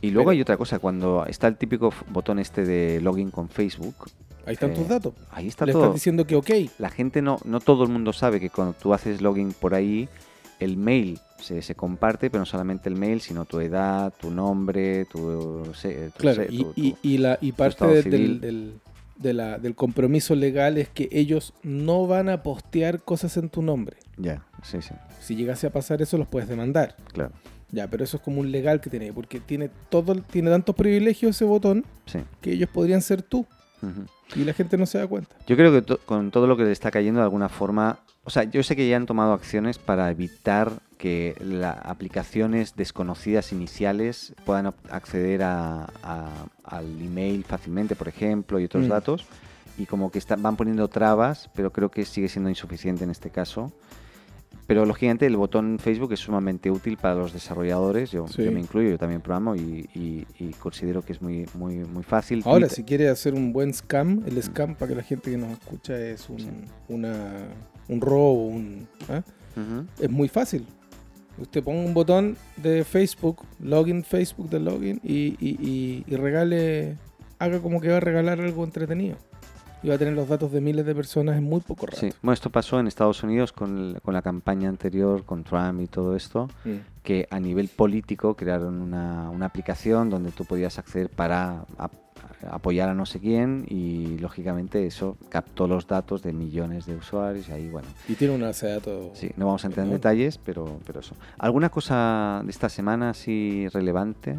Y 0.00 0.10
luego 0.10 0.26
pero- 0.28 0.36
hay 0.36 0.40
otra 0.42 0.56
cosa, 0.56 0.78
cuando 0.78 1.26
está 1.26 1.48
el 1.48 1.56
típico 1.56 1.92
botón 2.10 2.38
este 2.38 2.64
de 2.64 3.00
login 3.00 3.30
con 3.30 3.48
Facebook, 3.48 3.96
Ahí 4.46 4.52
están 4.52 4.72
Eh, 4.72 4.74
tus 4.74 4.86
datos. 4.88 5.14
ahí 5.30 5.48
está 5.48 5.64
Le 5.64 5.72
todo. 5.72 5.84
estás 5.84 5.94
diciendo 5.94 6.26
que 6.26 6.36
ok. 6.36 6.50
La 6.78 6.90
gente 6.90 7.22
no, 7.22 7.38
no 7.46 7.60
todo 7.60 7.82
el 7.84 7.88
mundo 7.88 8.12
sabe 8.12 8.38
que 8.40 8.50
cuando 8.50 8.74
tú 8.74 8.92
haces 8.92 9.22
login 9.22 9.54
por 9.54 9.74
ahí, 9.74 10.06
el 10.60 10.76
mail 10.76 11.18
se, 11.40 11.62
se 11.62 11.74
comparte, 11.74 12.28
pero 12.28 12.40
no 12.42 12.44
solamente 12.46 12.90
el 12.90 12.94
mail, 12.96 13.22
sino 13.22 13.46
tu 13.46 13.58
edad, 13.60 14.12
tu 14.20 14.30
nombre, 14.30 15.06
tu... 15.06 15.62
Claro, 16.18 16.42
y, 16.46 16.58
tu- 16.58 16.72
y- 16.76 16.92
tu- 16.92 16.98
y 17.02 17.18
la, 17.18 17.38
y 17.40 17.52
parte 17.52 17.86
de- 17.86 18.02
del- 18.02 18.74
de 19.16 19.32
la- 19.34 19.58
del 19.58 19.74
compromiso 19.74 20.34
legal 20.34 20.76
es 20.78 20.88
que 20.88 21.08
ellos 21.12 21.52
no 21.62 22.06
van 22.06 22.28
a 22.28 22.42
postear 22.42 23.00
cosas 23.02 23.36
en 23.36 23.48
tu 23.48 23.62
nombre. 23.62 23.96
Ya, 24.16 24.44
sí, 24.62 24.80
sí, 24.82 24.94
Si 25.20 25.34
llegase 25.36 25.66
a 25.66 25.72
pasar 25.72 26.02
eso, 26.02 26.18
los 26.18 26.28
puedes 26.28 26.48
demandar. 26.48 26.96
claro. 27.12 27.32
Ya, 27.70 27.88
pero 27.88 28.04
eso 28.04 28.18
es 28.18 28.22
como 28.22 28.40
un 28.40 28.52
legal 28.52 28.80
que 28.80 28.88
tiene, 28.88 29.12
porque 29.12 29.40
tiene 29.40 29.68
todo, 29.88 30.14
tiene 30.14 30.48
tantos 30.50 30.76
privilegios 30.76 31.34
ese 31.34 31.44
botón 31.44 31.84
Sí. 32.06 32.20
que 32.40 32.52
ellos 32.52 32.68
podrían 32.72 33.02
ser 33.02 33.22
tú 33.22 33.46
y 34.36 34.44
la 34.44 34.52
gente 34.52 34.76
no 34.78 34.86
se 34.86 34.98
da 34.98 35.06
cuenta. 35.08 35.34
Yo 35.46 35.56
creo 35.56 35.72
que 35.72 35.82
to- 35.82 35.98
con 36.06 36.30
todo 36.30 36.46
lo 36.46 36.56
que 36.56 36.62
le 36.64 36.70
está 36.72 36.90
cayendo 36.92 37.18
de 37.20 37.24
alguna 37.24 37.48
forma, 37.48 37.98
o 38.22 38.30
sea, 38.30 38.44
yo 38.44 38.62
sé 38.62 38.76
que 38.76 38.88
ya 38.88 38.96
han 38.96 39.06
tomado 39.06 39.32
acciones 39.32 39.78
para 39.78 40.08
evitar 40.10 40.70
que 41.04 41.36
las 41.38 41.76
aplicaciones 41.84 42.76
desconocidas 42.76 43.52
iniciales 43.52 44.32
puedan 44.46 44.72
acceder 44.88 45.42
a, 45.42 45.84
a- 46.02 46.46
al 46.64 46.86
email 47.02 47.44
fácilmente, 47.44 47.94
por 47.94 48.08
ejemplo, 48.08 48.58
y 48.58 48.64
otros 48.64 48.86
Mm. 48.86 48.88
datos, 48.88 49.26
y 49.76 49.84
como 49.84 50.10
que 50.10 50.18
están, 50.18 50.42
van 50.42 50.56
poniendo 50.56 50.88
trabas, 50.88 51.50
pero 51.54 51.70
creo 51.70 51.90
que 51.90 52.06
sigue 52.06 52.26
siendo 52.30 52.48
insuficiente 52.48 53.04
en 53.04 53.10
este 53.10 53.28
caso. 53.28 53.70
Pero 54.66 54.86
lógicamente 54.86 55.26
el 55.26 55.36
botón 55.36 55.78
Facebook 55.78 56.14
es 56.14 56.20
sumamente 56.20 56.70
útil 56.70 56.96
para 56.96 57.16
los 57.16 57.34
desarrolladores, 57.34 58.10
yo, 58.10 58.26
Sí. 58.26 58.42
yo 58.42 58.50
me 58.50 58.60
incluyo, 58.60 58.88
yo 58.88 58.96
también 58.96 59.20
programo 59.20 59.54
y, 59.56 59.86
y- 59.94 60.26
y 60.38 60.52
considero 60.54 61.02
que 61.02 61.12
es 61.12 61.20
muy, 61.20 61.44
muy, 61.52 61.74
muy 61.84 62.02
fácil. 62.02 62.40
Ahora, 62.46 62.60
Twitter- 62.60 62.76
si 62.76 62.82
quiere 62.84 63.08
hacer 63.10 63.34
un 63.34 63.52
buen 63.52 63.74
scam, 63.74 64.22
el 64.24 64.42
scam 64.42 64.74
para 64.74 64.88
que 64.88 64.94
la 64.94 65.02
gente 65.02 65.30
que 65.32 65.36
nos 65.36 65.50
escucha 65.50 65.98
es 66.00 66.30
un, 66.30 66.38
Sí. 66.38 66.48
una, 66.88 67.30
un 67.90 68.00
robo, 68.00 68.46
un, 68.46 68.88
¿ah? 69.10 69.20
Ujú. 69.54 69.84
es 70.02 70.10
muy 70.10 70.28
fácil. 70.28 70.66
Usted 71.38 71.62
ponga 71.64 71.82
un 71.84 71.94
botón 71.94 72.36
de 72.56 72.84
Facebook, 72.84 73.42
login 73.60 74.04
Facebook 74.04 74.48
de 74.50 74.60
login 74.60 75.00
y, 75.02 75.36
y- 75.40 75.58
y- 75.60 76.04
y 76.06 76.16
regale, 76.16 76.96
haga 77.38 77.60
como 77.60 77.80
que 77.80 77.88
va 77.88 77.96
a 77.96 78.00
regalar 78.00 78.40
algo 78.40 78.62
entretenido. 78.64 79.16
Y 79.82 79.88
va 79.88 79.96
a 79.96 79.98
tener 79.98 80.14
los 80.14 80.28
datos 80.28 80.50
de 80.50 80.62
miles 80.62 80.86
de 80.86 80.94
personas 80.94 81.36
en 81.36 81.44
muy 81.44 81.60
poco 81.60 81.84
rato. 81.84 81.98
Sí, 81.98 82.08
bueno, 82.22 82.32
esto 82.32 82.48
pasó 82.48 82.80
en 82.80 82.86
Estados 82.86 83.22
Unidos 83.22 83.52
con, 83.52 83.76
el- 83.96 84.00
con 84.00 84.14
la 84.14 84.22
campaña 84.22 84.68
anterior, 84.70 85.24
con 85.24 85.44
Trump 85.44 85.80
y 85.82 85.86
todo 85.88 86.16
esto, 86.16 86.48
Mm. 86.64 86.70
que 87.02 87.26
a 87.30 87.38
nivel 87.38 87.68
político 87.68 88.34
crearon 88.34 88.80
una, 88.80 89.28
una 89.28 89.44
aplicación 89.44 90.08
donde 90.08 90.30
tú 90.30 90.46
podías 90.46 90.78
acceder 90.78 91.10
para 91.10 91.66
apoyar 92.50 92.88
a 92.88 92.94
no 92.94 93.06
sé 93.06 93.20
quién 93.20 93.64
y 93.68 94.18
lógicamente 94.18 94.86
eso 94.86 95.16
captó 95.28 95.66
los 95.66 95.86
datos 95.86 96.22
de 96.22 96.32
millones 96.32 96.86
de 96.86 96.96
usuarios 96.96 97.48
y 97.48 97.52
ahí, 97.52 97.68
bueno, 97.68 97.88
Y 98.08 98.14
tiene 98.14 98.34
una 98.34 98.46
base 98.46 98.66
de 98.66 98.72
datos. 98.74 99.18
sí, 99.18 99.30
no 99.36 99.46
vamos 99.46 99.64
a 99.64 99.68
entrar 99.68 99.86
en 99.86 99.92
detalles, 99.92 100.38
pero, 100.38 100.80
pero 100.86 101.00
eso. 101.00 101.14
¿Alguna 101.38 101.70
cosa 101.70 102.42
de 102.44 102.50
esta 102.50 102.68
semana 102.68 103.10
así 103.10 103.68
relevante? 103.72 104.36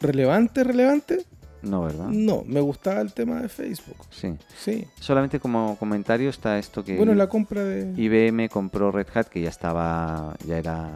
¿Relevante, 0.00 0.64
relevante? 0.64 1.24
No, 1.62 1.82
¿verdad? 1.82 2.08
No, 2.08 2.44
me 2.46 2.60
gustaba 2.60 3.00
el 3.00 3.12
tema 3.12 3.40
de 3.42 3.48
Facebook. 3.48 3.96
Sí. 4.10 4.34
Sí. 4.56 4.86
Solamente 5.00 5.40
como 5.40 5.76
comentario 5.78 6.30
está 6.30 6.58
esto 6.58 6.84
que 6.84 6.96
Bueno, 6.96 7.14
la 7.14 7.28
compra 7.28 7.64
de... 7.64 7.92
IBM 8.00 8.48
compró 8.48 8.92
Red 8.92 9.08
Hat, 9.14 9.26
que 9.28 9.40
ya 9.40 9.48
estaba, 9.48 10.36
ya 10.46 10.58
era 10.58 10.90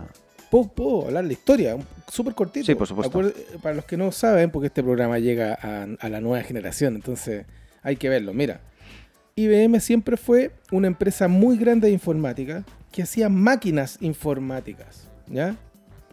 ¿Puedo, 0.50 0.68
puedo 0.68 1.06
hablar 1.06 1.24
la 1.24 1.32
historia? 1.32 1.76
Súper 2.10 2.34
cortito. 2.34 2.66
Sí, 2.66 2.74
por 2.74 2.86
supuesto. 2.86 3.32
Para 3.62 3.76
los 3.76 3.84
que 3.84 3.96
no 3.96 4.10
saben, 4.12 4.50
porque 4.50 4.66
este 4.66 4.82
programa 4.82 5.18
llega 5.18 5.58
a, 5.60 5.86
a 5.98 6.08
la 6.08 6.20
nueva 6.20 6.42
generación, 6.42 6.96
entonces 6.96 7.46
hay 7.82 7.96
que 7.96 8.08
verlo. 8.08 8.34
Mira, 8.34 8.60
IBM 9.36 9.80
siempre 9.80 10.16
fue 10.16 10.50
una 10.72 10.86
empresa 10.86 11.28
muy 11.28 11.56
grande 11.56 11.86
de 11.86 11.92
informática 11.92 12.64
que 12.92 13.02
hacía 13.02 13.28
máquinas 13.28 13.98
informáticas. 14.00 15.06
¿Ya? 15.28 15.56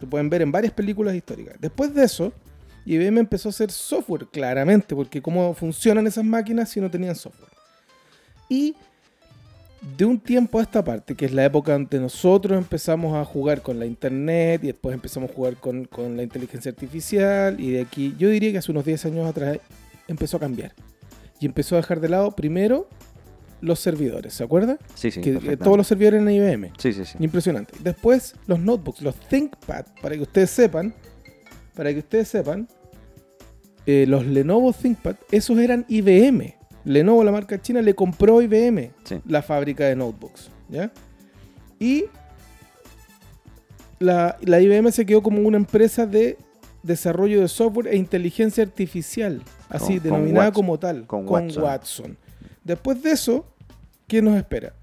Lo 0.00 0.08
pueden 0.08 0.30
ver 0.30 0.42
en 0.42 0.52
varias 0.52 0.72
películas 0.72 1.14
históricas. 1.14 1.56
Después 1.60 1.92
de 1.92 2.04
eso, 2.04 2.32
IBM 2.86 3.18
empezó 3.18 3.48
a 3.48 3.50
hacer 3.50 3.70
software, 3.70 4.26
claramente, 4.26 4.94
porque 4.94 5.20
cómo 5.20 5.52
funcionan 5.54 6.06
esas 6.06 6.24
máquinas 6.24 6.70
si 6.70 6.80
no 6.80 6.90
tenían 6.90 7.16
software. 7.16 7.50
Y 8.48 8.76
de 9.96 10.04
un 10.04 10.18
tiempo 10.18 10.58
a 10.58 10.62
esta 10.62 10.84
parte, 10.84 11.14
que 11.14 11.26
es 11.26 11.32
la 11.32 11.44
época 11.44 11.72
donde 11.72 12.00
nosotros 12.00 12.56
empezamos 12.56 13.16
a 13.16 13.24
jugar 13.24 13.62
con 13.62 13.78
la 13.78 13.86
internet 13.86 14.62
y 14.64 14.68
después 14.68 14.94
empezamos 14.94 15.30
a 15.30 15.34
jugar 15.34 15.56
con, 15.56 15.84
con 15.84 16.16
la 16.16 16.22
inteligencia 16.22 16.70
artificial 16.70 17.60
y 17.60 17.72
de 17.72 17.80
aquí, 17.82 18.14
yo 18.18 18.28
diría 18.28 18.52
que 18.52 18.58
hace 18.58 18.70
unos 18.70 18.84
10 18.84 19.06
años 19.06 19.28
atrás 19.28 19.58
empezó 20.06 20.36
a 20.36 20.40
cambiar. 20.40 20.72
Y 21.40 21.46
empezó 21.46 21.76
a 21.76 21.78
dejar 21.78 22.00
de 22.00 22.08
lado 22.08 22.32
primero 22.32 22.88
los 23.60 23.80
servidores, 23.80 24.34
¿se 24.34 24.44
acuerda? 24.44 24.78
Sí, 24.94 25.10
sí. 25.10 25.20
que 25.20 25.30
eh, 25.30 25.56
todos 25.56 25.76
los 25.76 25.86
servidores 25.86 26.20
en 26.20 26.30
IBM. 26.30 26.72
Sí, 26.78 26.92
sí, 26.92 27.04
sí. 27.04 27.16
Impresionante. 27.20 27.74
Después 27.80 28.34
los 28.46 28.58
notebooks, 28.60 29.02
los 29.02 29.16
ThinkPad, 29.16 29.86
para 30.00 30.14
que 30.14 30.22
ustedes 30.22 30.50
sepan, 30.50 30.94
para 31.74 31.92
que 31.92 31.98
ustedes 32.00 32.28
sepan, 32.28 32.68
eh, 33.86 34.04
los 34.06 34.26
Lenovo 34.26 34.72
ThinkPad, 34.72 35.16
esos 35.30 35.58
eran 35.58 35.84
IBM. 35.88 36.57
Lenovo, 36.84 37.22
la 37.24 37.32
marca 37.32 37.60
china, 37.60 37.82
le 37.82 37.94
compró 37.94 38.40
IBM 38.42 38.90
Sí. 39.04 39.20
la 39.26 39.42
fábrica 39.42 39.84
de 39.86 39.96
notebooks. 39.96 40.50
¿ya? 40.68 40.90
Y 41.78 42.04
la, 43.98 44.36
la 44.42 44.60
IBM 44.60 44.90
se 44.92 45.04
quedó 45.06 45.22
como 45.22 45.40
una 45.42 45.56
empresa 45.56 46.06
de 46.06 46.38
desarrollo 46.82 47.40
de 47.40 47.48
software 47.48 47.88
e 47.88 47.96
inteligencia 47.96 48.62
artificial, 48.62 49.42
así 49.68 49.94
Con- 49.94 49.96
con 49.96 50.02
denominada 50.04 50.46
Watson. 50.48 50.52
como 50.64 50.78
tal, 50.78 51.06
Con 51.06 51.26
con, 51.26 51.44
Watson. 51.44 51.62
Watson. 51.64 52.18
Después 52.64 53.02
de 53.02 53.10
eso, 53.12 53.46
¿qué 54.06 54.22
nos 54.22 54.36
espera? 54.36 54.74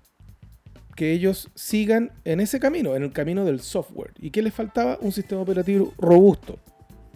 Que 0.96 1.12
ellos 1.12 1.50
sigan 1.56 2.12
en 2.24 2.40
ese 2.40 2.60
camino, 2.60 2.96
en 2.96 3.04
el 3.04 3.12
camino 3.12 3.46
del 3.46 3.60
software. 3.62 4.12
¿Y 4.20 4.32
qué 4.32 4.42
les 4.42 4.54
faltaba? 4.54 4.98
Un 5.02 5.12
sistema 5.12 5.42
operativo 5.42 5.94
robusto. 5.98 6.58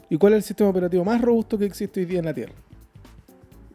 ¿Y 0.09 0.17
cuál 0.17 0.33
es 0.33 0.37
el 0.37 0.43
sistema 0.43 0.69
operativo 0.69 1.03
más 1.05 1.21
robusto 1.21 1.57
que 1.57 1.65
existe 1.65 1.99
hoy 1.99 2.05
día 2.05 2.19
en 2.19 2.25
la 2.25 2.33
Tierra? 2.33 2.53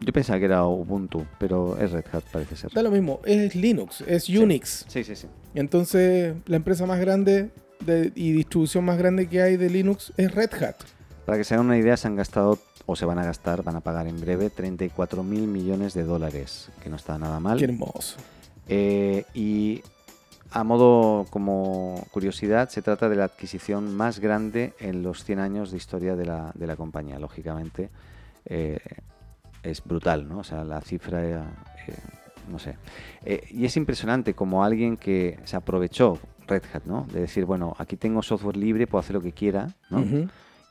Yo 0.05 0.13
pensaba 0.13 0.39
que 0.39 0.45
era 0.45 0.65
Ubuntu, 0.67 1.25
pero 1.39 1.79
es 1.79 1.91
Red 1.93 2.05
Hat, 2.13 2.25
parece 2.33 2.57
ser. 2.57 2.71
Da 2.73 2.83
lo 2.83 2.91
mismo, 2.91 3.21
es 3.25 3.55
Linux, 3.55 4.03
es 4.07 4.29
Unix. 4.29 4.85
Sí, 4.89 5.03
sí, 5.05 5.17
sí. 5.17 5.27
Entonces, 5.55 6.35
la 6.47 6.57
empresa 6.57 6.85
más 6.87 7.01
grande 7.01 7.51
de- 7.81 8.13
y 8.15 8.33
distribución 8.33 8.85
más 8.85 8.99
grande 8.99 9.29
que 9.29 9.41
hay 9.43 9.57
de 9.57 9.71
Linux 9.71 10.13
es 10.17 10.35
Red 10.35 10.51
Hat. 10.63 10.77
Para 11.25 11.39
que 11.39 11.45
se 11.45 11.55
hagan 11.55 11.67
una 11.67 11.79
idea, 11.79 11.97
se 11.97 12.07
han 12.07 12.17
gastado, 12.17 12.59
o 12.87 12.97
se 12.97 13.07
van 13.07 13.19
a 13.19 13.25
gastar, 13.25 13.63
van 13.63 13.77
a 13.77 13.81
pagar 13.81 14.07
en 14.07 14.21
breve, 14.21 14.51
34 14.51 15.23
mil 15.23 15.47
millones 15.47 15.95
de 15.95 16.03
dólares, 16.05 16.69
que 16.83 16.91
no 16.91 16.97
está 16.97 17.17
nada 17.19 17.41
mal. 17.41 17.57
Qué 17.59 17.65
hermoso. 17.65 18.17
Eh, 18.69 19.25
y 19.33 19.83
a 20.51 20.65
modo 20.65 21.27
como 21.31 22.07
curiosidad, 22.11 22.69
se 22.69 22.83
trata 22.83 23.09
de 23.09 23.17
la 23.17 23.25
adquisición 23.25 23.95
más 23.97 24.21
grande 24.21 24.75
en 24.81 25.03
los 25.03 25.25
100 25.25 25.39
años 25.39 25.71
de 25.71 25.79
historia 25.79 26.15
de 26.15 26.27
la, 26.27 26.53
de 26.55 26.67
la 26.67 26.77
compañía. 26.77 27.19
Lógicamente, 27.19 27.89
eh, 28.47 28.79
es 29.65 29.83
brutal, 29.85 30.29
¿no? 30.29 30.39
O 30.39 30.45
sea, 30.45 30.63
la 30.65 30.81
cifra, 30.81 31.25
eh, 31.27 31.43
no 32.51 32.59
sé. 32.59 32.77
Eh, 33.25 33.43
y 33.51 33.65
es 33.65 33.77
impresionante 33.77 34.35
como 34.35 34.63
alguien 34.65 34.97
que 34.97 35.39
se 35.45 35.57
aprovechó 35.57 36.19
Red 36.47 36.63
Hat, 36.73 36.85
¿no? 36.85 37.07
De 37.13 37.21
decir, 37.23 37.45
bueno, 37.47 37.75
aquí 37.79 37.97
tengo 37.97 38.23
software 38.23 38.57
libre, 38.57 38.87
puedo 38.87 39.01
hacer 39.01 39.15
lo 39.15 39.23
que 39.23 39.33
quiera, 39.33 39.69
¿no? 39.91 40.05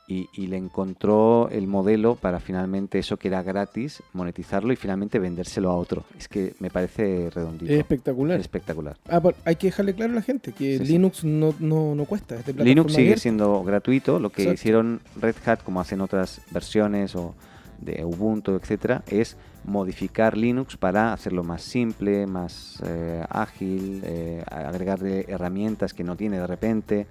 Y, 0.06 0.28
y 0.34 0.48
le 0.48 0.58
encontró 0.58 1.48
el 1.50 1.66
modelo 1.66 2.14
para 2.16 2.38
finalmente 2.38 2.98
eso 2.98 3.16
que 3.16 3.28
era 3.28 3.42
gratis, 3.42 4.02
monetizarlo 4.12 4.70
y 4.70 4.76
finalmente 4.76 5.18
vendérselo 5.18 5.70
a 5.70 5.76
otro. 5.76 6.04
Es 6.18 6.28
que 6.28 6.54
me 6.60 6.68
parece 6.68 7.30
redondito. 7.30 7.72
Es 7.72 7.78
espectacular. 7.78 8.38
espectacular. 8.38 8.98
Ah, 9.08 9.18
pero 9.22 9.34
hay 9.46 9.56
que 9.56 9.68
dejarle 9.68 9.94
claro 9.94 10.12
a 10.12 10.16
la 10.16 10.20
gente 10.22 10.52
que 10.52 10.76
Sí, 10.76 10.84
sí. 10.86 10.92
Linux 10.92 11.24
no, 11.24 11.54
no, 11.58 11.94
no 11.94 12.04
cuesta. 12.04 12.34
Es 12.36 12.44
de 12.44 12.52
Linux 12.52 12.92
sigue 12.92 13.04
abierta. 13.04 13.22
siendo 13.22 13.64
gratuito. 13.64 14.18
Lo 14.18 14.28
que 14.28 14.42
Exacto. 14.42 14.60
hicieron 14.60 15.00
Red 15.18 15.36
Hat, 15.46 15.62
como 15.64 15.80
hacen 15.80 16.02
otras 16.02 16.42
versiones 16.50 17.16
o 17.16 17.34
de 17.80 18.04
Ubuntu, 18.04 18.56
etcétera, 18.56 19.02
es 19.06 19.36
modificar 19.64 20.36
Linux 20.36 20.76
para 20.76 21.12
hacerlo 21.12 21.42
más 21.44 21.62
simple, 21.62 22.26
más 22.26 22.82
eh, 22.86 23.24
ágil, 23.28 24.02
eh, 24.04 24.42
agregarle 24.50 25.24
herramientas 25.28 25.94
que 25.94 26.04
no 26.04 26.16
tiene 26.16 26.38
de 26.38 26.46
repente. 26.46 27.06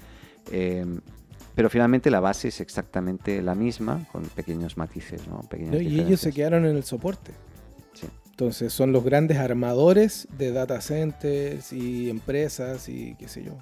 eh, 0.51 0.85
pero 1.55 1.69
finalmente 1.69 2.09
la 2.09 2.19
base 2.19 2.47
es 2.47 2.61
exactamente 2.61 3.39
la 3.43 3.53
misma, 3.53 4.07
con 4.11 4.23
pequeños 4.23 4.75
matices, 4.75 5.27
¿no? 5.27 5.41
Pequeñas 5.41 5.75
¿no? 5.75 5.81
Y 5.81 5.99
ellos 5.99 6.19
se 6.19 6.31
quedaron 6.33 6.65
en 6.65 6.75
el 6.75 6.83
soporte. 6.83 7.31
Sí. 7.93 8.07
Entonces 8.31 8.73
son 8.73 8.91
los 8.91 9.03
grandes 9.03 9.37
armadores 9.37 10.27
de 10.35 10.51
data 10.51 10.81
centers 10.81 11.71
y 11.71 12.09
empresas 12.09 12.89
y 12.89 13.13
qué 13.19 13.27
sé 13.27 13.43
yo. 13.43 13.55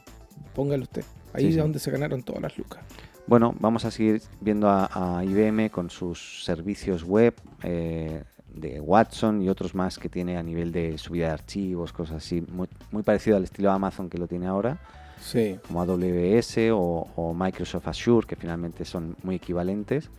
Póngale 0.56 0.84
usted. 0.84 1.04
Ahí 1.34 1.44
Sí, 1.44 1.48
es 1.50 1.54
sí. 1.56 1.60
donde 1.60 1.80
se 1.80 1.92
ganaron 1.92 2.24
todas 2.24 2.42
las 2.42 2.58
lucas. 2.58 2.82
Bueno, 3.28 3.56
vamos 3.60 3.86
a 3.86 3.92
seguir 3.92 4.22
viendo 4.42 4.68
a, 4.70 4.90
a 5.20 5.24
IBM 5.24 5.70
con 5.70 5.90
sus 5.90 6.44
servicios 6.44 7.04
web 7.04 7.34
eh, 7.64 8.24
de 8.54 8.82
Watson 8.82 9.42
y 9.42 9.50
otros 9.50 9.74
más 9.74 9.98
que 9.98 10.10
tiene 10.10 10.38
a 10.38 10.44
nivel 10.44 10.72
de 10.72 10.98
subida 10.98 11.28
de 11.28 11.34
archivos, 11.34 11.94
cosas 11.94 12.18
así, 12.18 12.42
muy, 12.42 12.68
muy 12.92 13.04
parecido 13.04 13.38
al 13.38 13.44
estilo 13.44 13.72
Amazon 13.72 14.10
que 14.10 14.18
lo 14.18 14.28
tiene 14.28 14.48
ahora, 14.48 14.80
Sí. 15.22 15.60
como 15.68 15.82
AWS 15.82 16.58
o, 16.74 17.08
o 17.16 17.34
Microsoft 17.34 17.88
Azure, 17.88 18.26
que 18.28 18.36
finalmente 18.36 18.84
son 18.86 19.16
muy 19.24 19.36
equivalentes. 19.36 20.10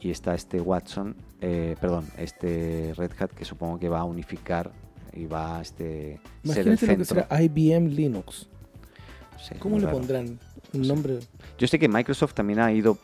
Y 0.00 0.10
está 0.10 0.34
este 0.34 0.60
Watson, 0.60 1.16
eh, 1.40 1.74
perdón, 1.80 2.06
este 2.16 2.94
Red 2.96 3.10
Hat 3.18 3.30
que 3.32 3.44
supongo 3.44 3.78
que 3.80 3.88
va 3.88 3.98
a 4.00 4.04
unificar 4.04 4.70
y 5.12 5.26
va 5.26 5.58
a 5.58 5.62
este, 5.62 6.20
ser 6.44 6.68
el 6.68 6.78
lo 6.80 6.96
que 6.96 7.04
será 7.04 7.42
IBM 7.42 7.88
Linux. 7.88 8.48
Sí, 9.42 9.54
¿Cómo 9.58 9.76
le 9.78 9.86
raro. 9.86 9.98
pondrán 9.98 10.38
un 10.72 10.82
nombre? 10.88 11.18
Yo 11.58 11.66
sé 11.66 11.78
que 11.78 11.88
Microsoft 11.88 12.34
también 12.34 12.60
ha 12.60 12.72
ido, 12.72 12.98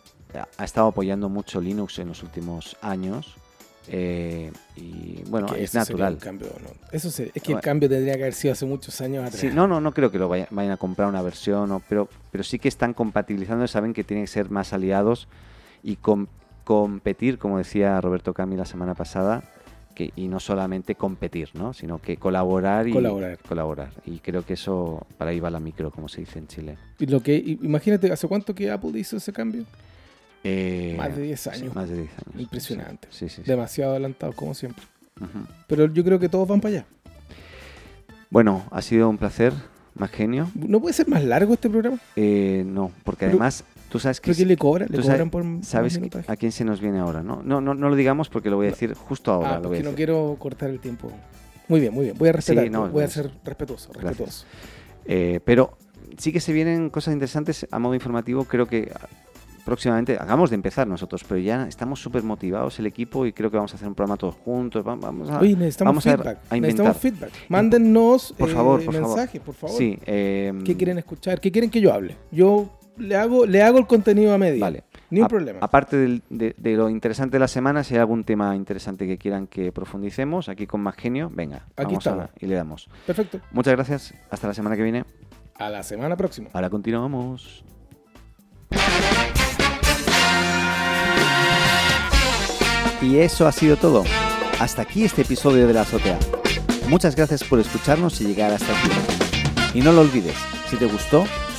ha 0.58 0.64
estado 0.64 0.88
apoyando 0.88 1.28
mucho 1.28 1.60
Linux 1.60 1.98
en 1.98 2.08
los 2.08 2.22
últimos 2.22 2.76
años. 2.82 3.36
eh, 3.86 4.50
y 4.76 5.22
bueno, 5.28 5.46
Que 5.48 5.62
es 5.62 5.74
eso 5.74 5.84
sería 5.84 6.04
natural. 6.08 6.14
un 6.14 6.18
cambio, 6.20 6.48
¿no? 6.62 6.70
Eso 6.90 7.10
se- 7.10 7.24
es 7.26 7.32
que 7.34 7.40
Bueno. 7.52 7.58
el 7.58 7.62
cambio 7.64 7.88
tendría 7.90 8.14
que 8.16 8.22
haber 8.22 8.32
sido 8.32 8.52
hace 8.52 8.64
muchos 8.64 8.98
años 9.02 9.24
atrás. 9.26 9.38
Sí, 9.38 9.50
no, 9.52 9.66
no, 9.66 9.78
no 9.78 9.92
creo 9.92 10.10
que 10.10 10.18
lo 10.18 10.26
vaya- 10.26 10.48
vayan 10.50 10.72
a 10.72 10.76
comprar 10.78 11.06
una 11.06 11.20
versión, 11.20 11.70
o- 11.70 11.82
pero, 11.86 12.08
pero 12.32 12.42
sí 12.44 12.58
que 12.58 12.68
están 12.68 12.94
compatibilizando, 12.94 13.68
saben 13.68 13.92
que 13.92 14.02
tienen 14.02 14.24
que 14.24 14.30
ser 14.32 14.50
más 14.50 14.72
aliados 14.72 15.28
y 15.82 15.96
com- 15.96 16.28
competir, 16.64 17.36
como 17.38 17.58
decía 17.58 18.00
Roberto 18.00 18.32
Cami 18.32 18.56
la 18.56 18.64
semana 18.64 18.94
pasada, 18.94 19.44
que, 19.94 20.12
y 20.16 20.28
no 20.28 20.40
solamente 20.40 20.94
competir, 20.96 21.48
¿no? 21.54 21.72
sino 21.72 21.98
que 22.00 22.16
colaborar 22.16 22.86
y 22.88 22.92
Colaborar. 22.92 23.38
colaborar. 23.38 23.90
Y 24.04 24.18
creo 24.18 24.44
que 24.44 24.54
eso, 24.54 25.06
para 25.18 25.30
ahí 25.30 25.40
va 25.40 25.50
la 25.50 25.60
micro, 25.60 25.90
como 25.90 26.08
se 26.08 26.20
dice 26.20 26.38
en 26.38 26.46
Chile. 26.48 26.76
Y 26.98 27.06
lo 27.06 27.22
que, 27.22 27.36
imagínate, 27.36 28.10
¿hace 28.12 28.26
cuánto 28.28 28.54
que 28.54 28.70
Apple 28.70 28.98
hizo 28.98 29.16
ese 29.16 29.32
cambio? 29.32 29.64
Eh, 30.42 30.94
Más 30.98 31.16
de 31.16 31.22
10 31.22 31.40
sí, 31.40 31.48
años. 31.50 31.74
más 31.74 31.88
de 31.88 31.96
10 32.02 32.10
años. 32.10 32.40
Impresionante. 32.42 33.08
Sí, 33.10 33.28
sí. 33.30 33.42
Demasiado 33.46 33.92
adelantado, 33.92 34.32
como 34.34 34.52
siempre. 34.52 34.84
Pero 35.68 35.86
yo 35.92 36.04
creo 36.04 36.18
que 36.18 36.28
todos 36.28 36.46
van 36.46 36.60
para 36.60 36.74
allá. 36.76 36.86
Bueno, 38.30 38.64
ha 38.70 38.82
sido 38.82 39.08
un 39.08 39.16
placer, 39.18 39.52
más 39.94 40.10
genio. 40.10 40.50
¿No 40.54 40.80
puede 40.80 40.92
ser 40.92 41.08
más 41.08 41.22
largo 41.24 41.54
este 41.54 41.70
programa? 41.70 41.98
Eh, 42.16 42.64
no, 42.66 42.90
porque 43.04 43.20
Pero- 43.26 43.30
además, 43.32 43.64
tú 43.94 44.00
sabes 44.00 44.20
que 44.20 44.32
¿Pero 44.32 44.38
qué 44.38 44.46
le 44.46 44.56
cobran? 44.56 44.88
¿Le 44.90 44.96
tú 44.96 45.02
cobran 45.02 45.18
sabes- 45.18 45.30
por 45.30 45.44
más 45.44 45.66
sabes 45.68 45.94
minutaje? 46.00 46.32
a 46.32 46.34
quién 46.34 46.50
se 46.50 46.64
nos 46.64 46.80
viene 46.80 46.98
ahora, 46.98 47.22
¿no? 47.22 47.44
No, 47.44 47.60
no, 47.60 47.74
no 47.74 47.88
lo 47.88 47.94
digamos 47.94 48.28
porque 48.28 48.50
lo 48.50 48.56
voy 48.56 48.66
a 48.66 48.70
decir 48.70 48.92
justo 48.94 49.30
ahora. 49.32 49.54
ah, 49.54 49.60
lo 49.60 49.68
voy 49.68 49.78
a 49.78 49.82
no 49.84 49.92
quiero 49.92 50.34
cortar 50.36 50.68
el 50.70 50.80
tiempo. 50.80 51.12
Muy 51.68 51.78
bien, 51.78 51.94
muy 51.94 52.06
bien. 52.06 52.18
Voy 52.18 52.28
a 52.28 52.32
respetar. 52.32 52.68
no, 52.72 52.88
voy 52.88 53.04
a 53.04 53.08
ser 53.08 53.30
respetuoso, 53.44 53.92
respetuoso. 53.92 54.46
Eh, 55.06 55.38
pero 55.44 55.78
sí 56.18 56.32
que 56.32 56.40
se 56.40 56.52
vienen 56.52 56.90
cosas 56.90 57.14
interesantes 57.14 57.68
a 57.70 57.78
modo 57.78 57.94
informativo. 57.94 58.44
Creo 58.46 58.66
que 58.66 58.90
próximamente, 59.64 60.16
hagamos 60.18 60.50
de 60.50 60.56
empezar 60.56 60.88
nosotros, 60.88 61.22
pero 61.26 61.38
ya 61.40 61.68
estamos 61.68 62.00
súper 62.00 62.22
motivados 62.24 62.78
el 62.80 62.86
equipo 62.86 63.24
y 63.26 63.32
creo 63.32 63.50
que 63.50 63.56
vamos 63.58 63.72
a 63.72 63.76
hacer 63.76 63.86
un 63.88 63.94
programa 63.94 64.16
todos 64.16 64.34
juntos. 64.34 64.84
va- 64.84 64.96
Vamos 64.96 65.30
a, 65.30 65.38
Oye, 65.38 65.54
necesitamos 65.56 66.04
vamos 66.04 66.06
a- 66.08 66.10
feedback. 66.22 66.38
a 66.50 66.56
inventar. 66.56 66.86
necesitamos 66.86 66.96
feedback. 66.98 67.30
Mándennos 67.48 68.34
Por 68.36 68.50
eh, 68.50 68.52
favor, 68.52 68.82
favor. 68.82 69.00
mensajes, 69.00 69.40
por 69.40 69.54
favor. 69.54 69.76
Sí, 69.78 69.98
eh, 70.04 70.52
¿Qué 70.64 70.76
quieren 70.76 70.98
escuchar? 70.98 71.40
¿Qué 71.40 71.52
quieren 71.52 71.70
que 71.70 71.80
yo 71.80 71.92
hable? 71.94 72.16
Yo 72.32 72.68
le 72.96 73.16
hago, 73.16 73.46
le 73.46 73.62
hago 73.62 73.78
el 73.78 73.86
contenido 73.86 74.32
a 74.34 74.38
medida. 74.38 74.64
Vale. 74.64 74.84
Ni 75.10 75.20
un 75.20 75.26
A- 75.26 75.28
problema. 75.28 75.58
Aparte 75.62 75.96
de, 75.96 76.54
de 76.56 76.72
lo 76.76 76.88
interesante 76.88 77.36
de 77.36 77.40
la 77.40 77.48
semana, 77.48 77.84
si 77.84 77.94
hay 77.94 78.00
algún 78.00 78.24
tema 78.24 78.54
interesante 78.56 79.06
que 79.06 79.18
quieran 79.18 79.46
que 79.46 79.70
profundicemos, 79.72 80.48
aquí 80.48 80.66
con 80.66 80.80
más 80.80 80.96
genio, 80.96 81.30
venga, 81.32 81.66
Aquí 81.76 81.94
vamos 81.94 82.06
a- 82.06 82.30
y 82.40 82.46
le 82.46 82.54
damos. 82.54 82.88
Perfecto. 83.06 83.40
Muchas 83.52 83.74
gracias, 83.74 84.14
hasta 84.30 84.48
la 84.48 84.54
semana 84.54 84.76
que 84.76 84.82
viene. 84.82 85.04
A 85.56 85.70
la 85.70 85.82
semana 85.82 86.16
próxima. 86.16 86.48
Ahora 86.52 86.68
continuamos. 86.70 87.64
Y 93.02 93.18
eso 93.18 93.46
ha 93.46 93.52
sido 93.52 93.76
todo. 93.76 94.04
Hasta 94.60 94.82
aquí 94.82 95.04
este 95.04 95.22
episodio 95.22 95.66
de 95.66 95.74
la 95.74 95.82
azotea. 95.82 96.18
Muchas 96.88 97.14
gracias 97.16 97.44
por 97.44 97.58
escucharnos 97.60 98.20
y 98.20 98.24
llegar 98.26 98.52
hasta 98.52 98.72
aquí. 98.72 99.78
Y 99.78 99.82
no 99.82 99.92
lo 99.92 100.02
olvides, 100.02 100.34
si 100.70 100.76
te 100.76 100.86
gustó, 100.86 101.24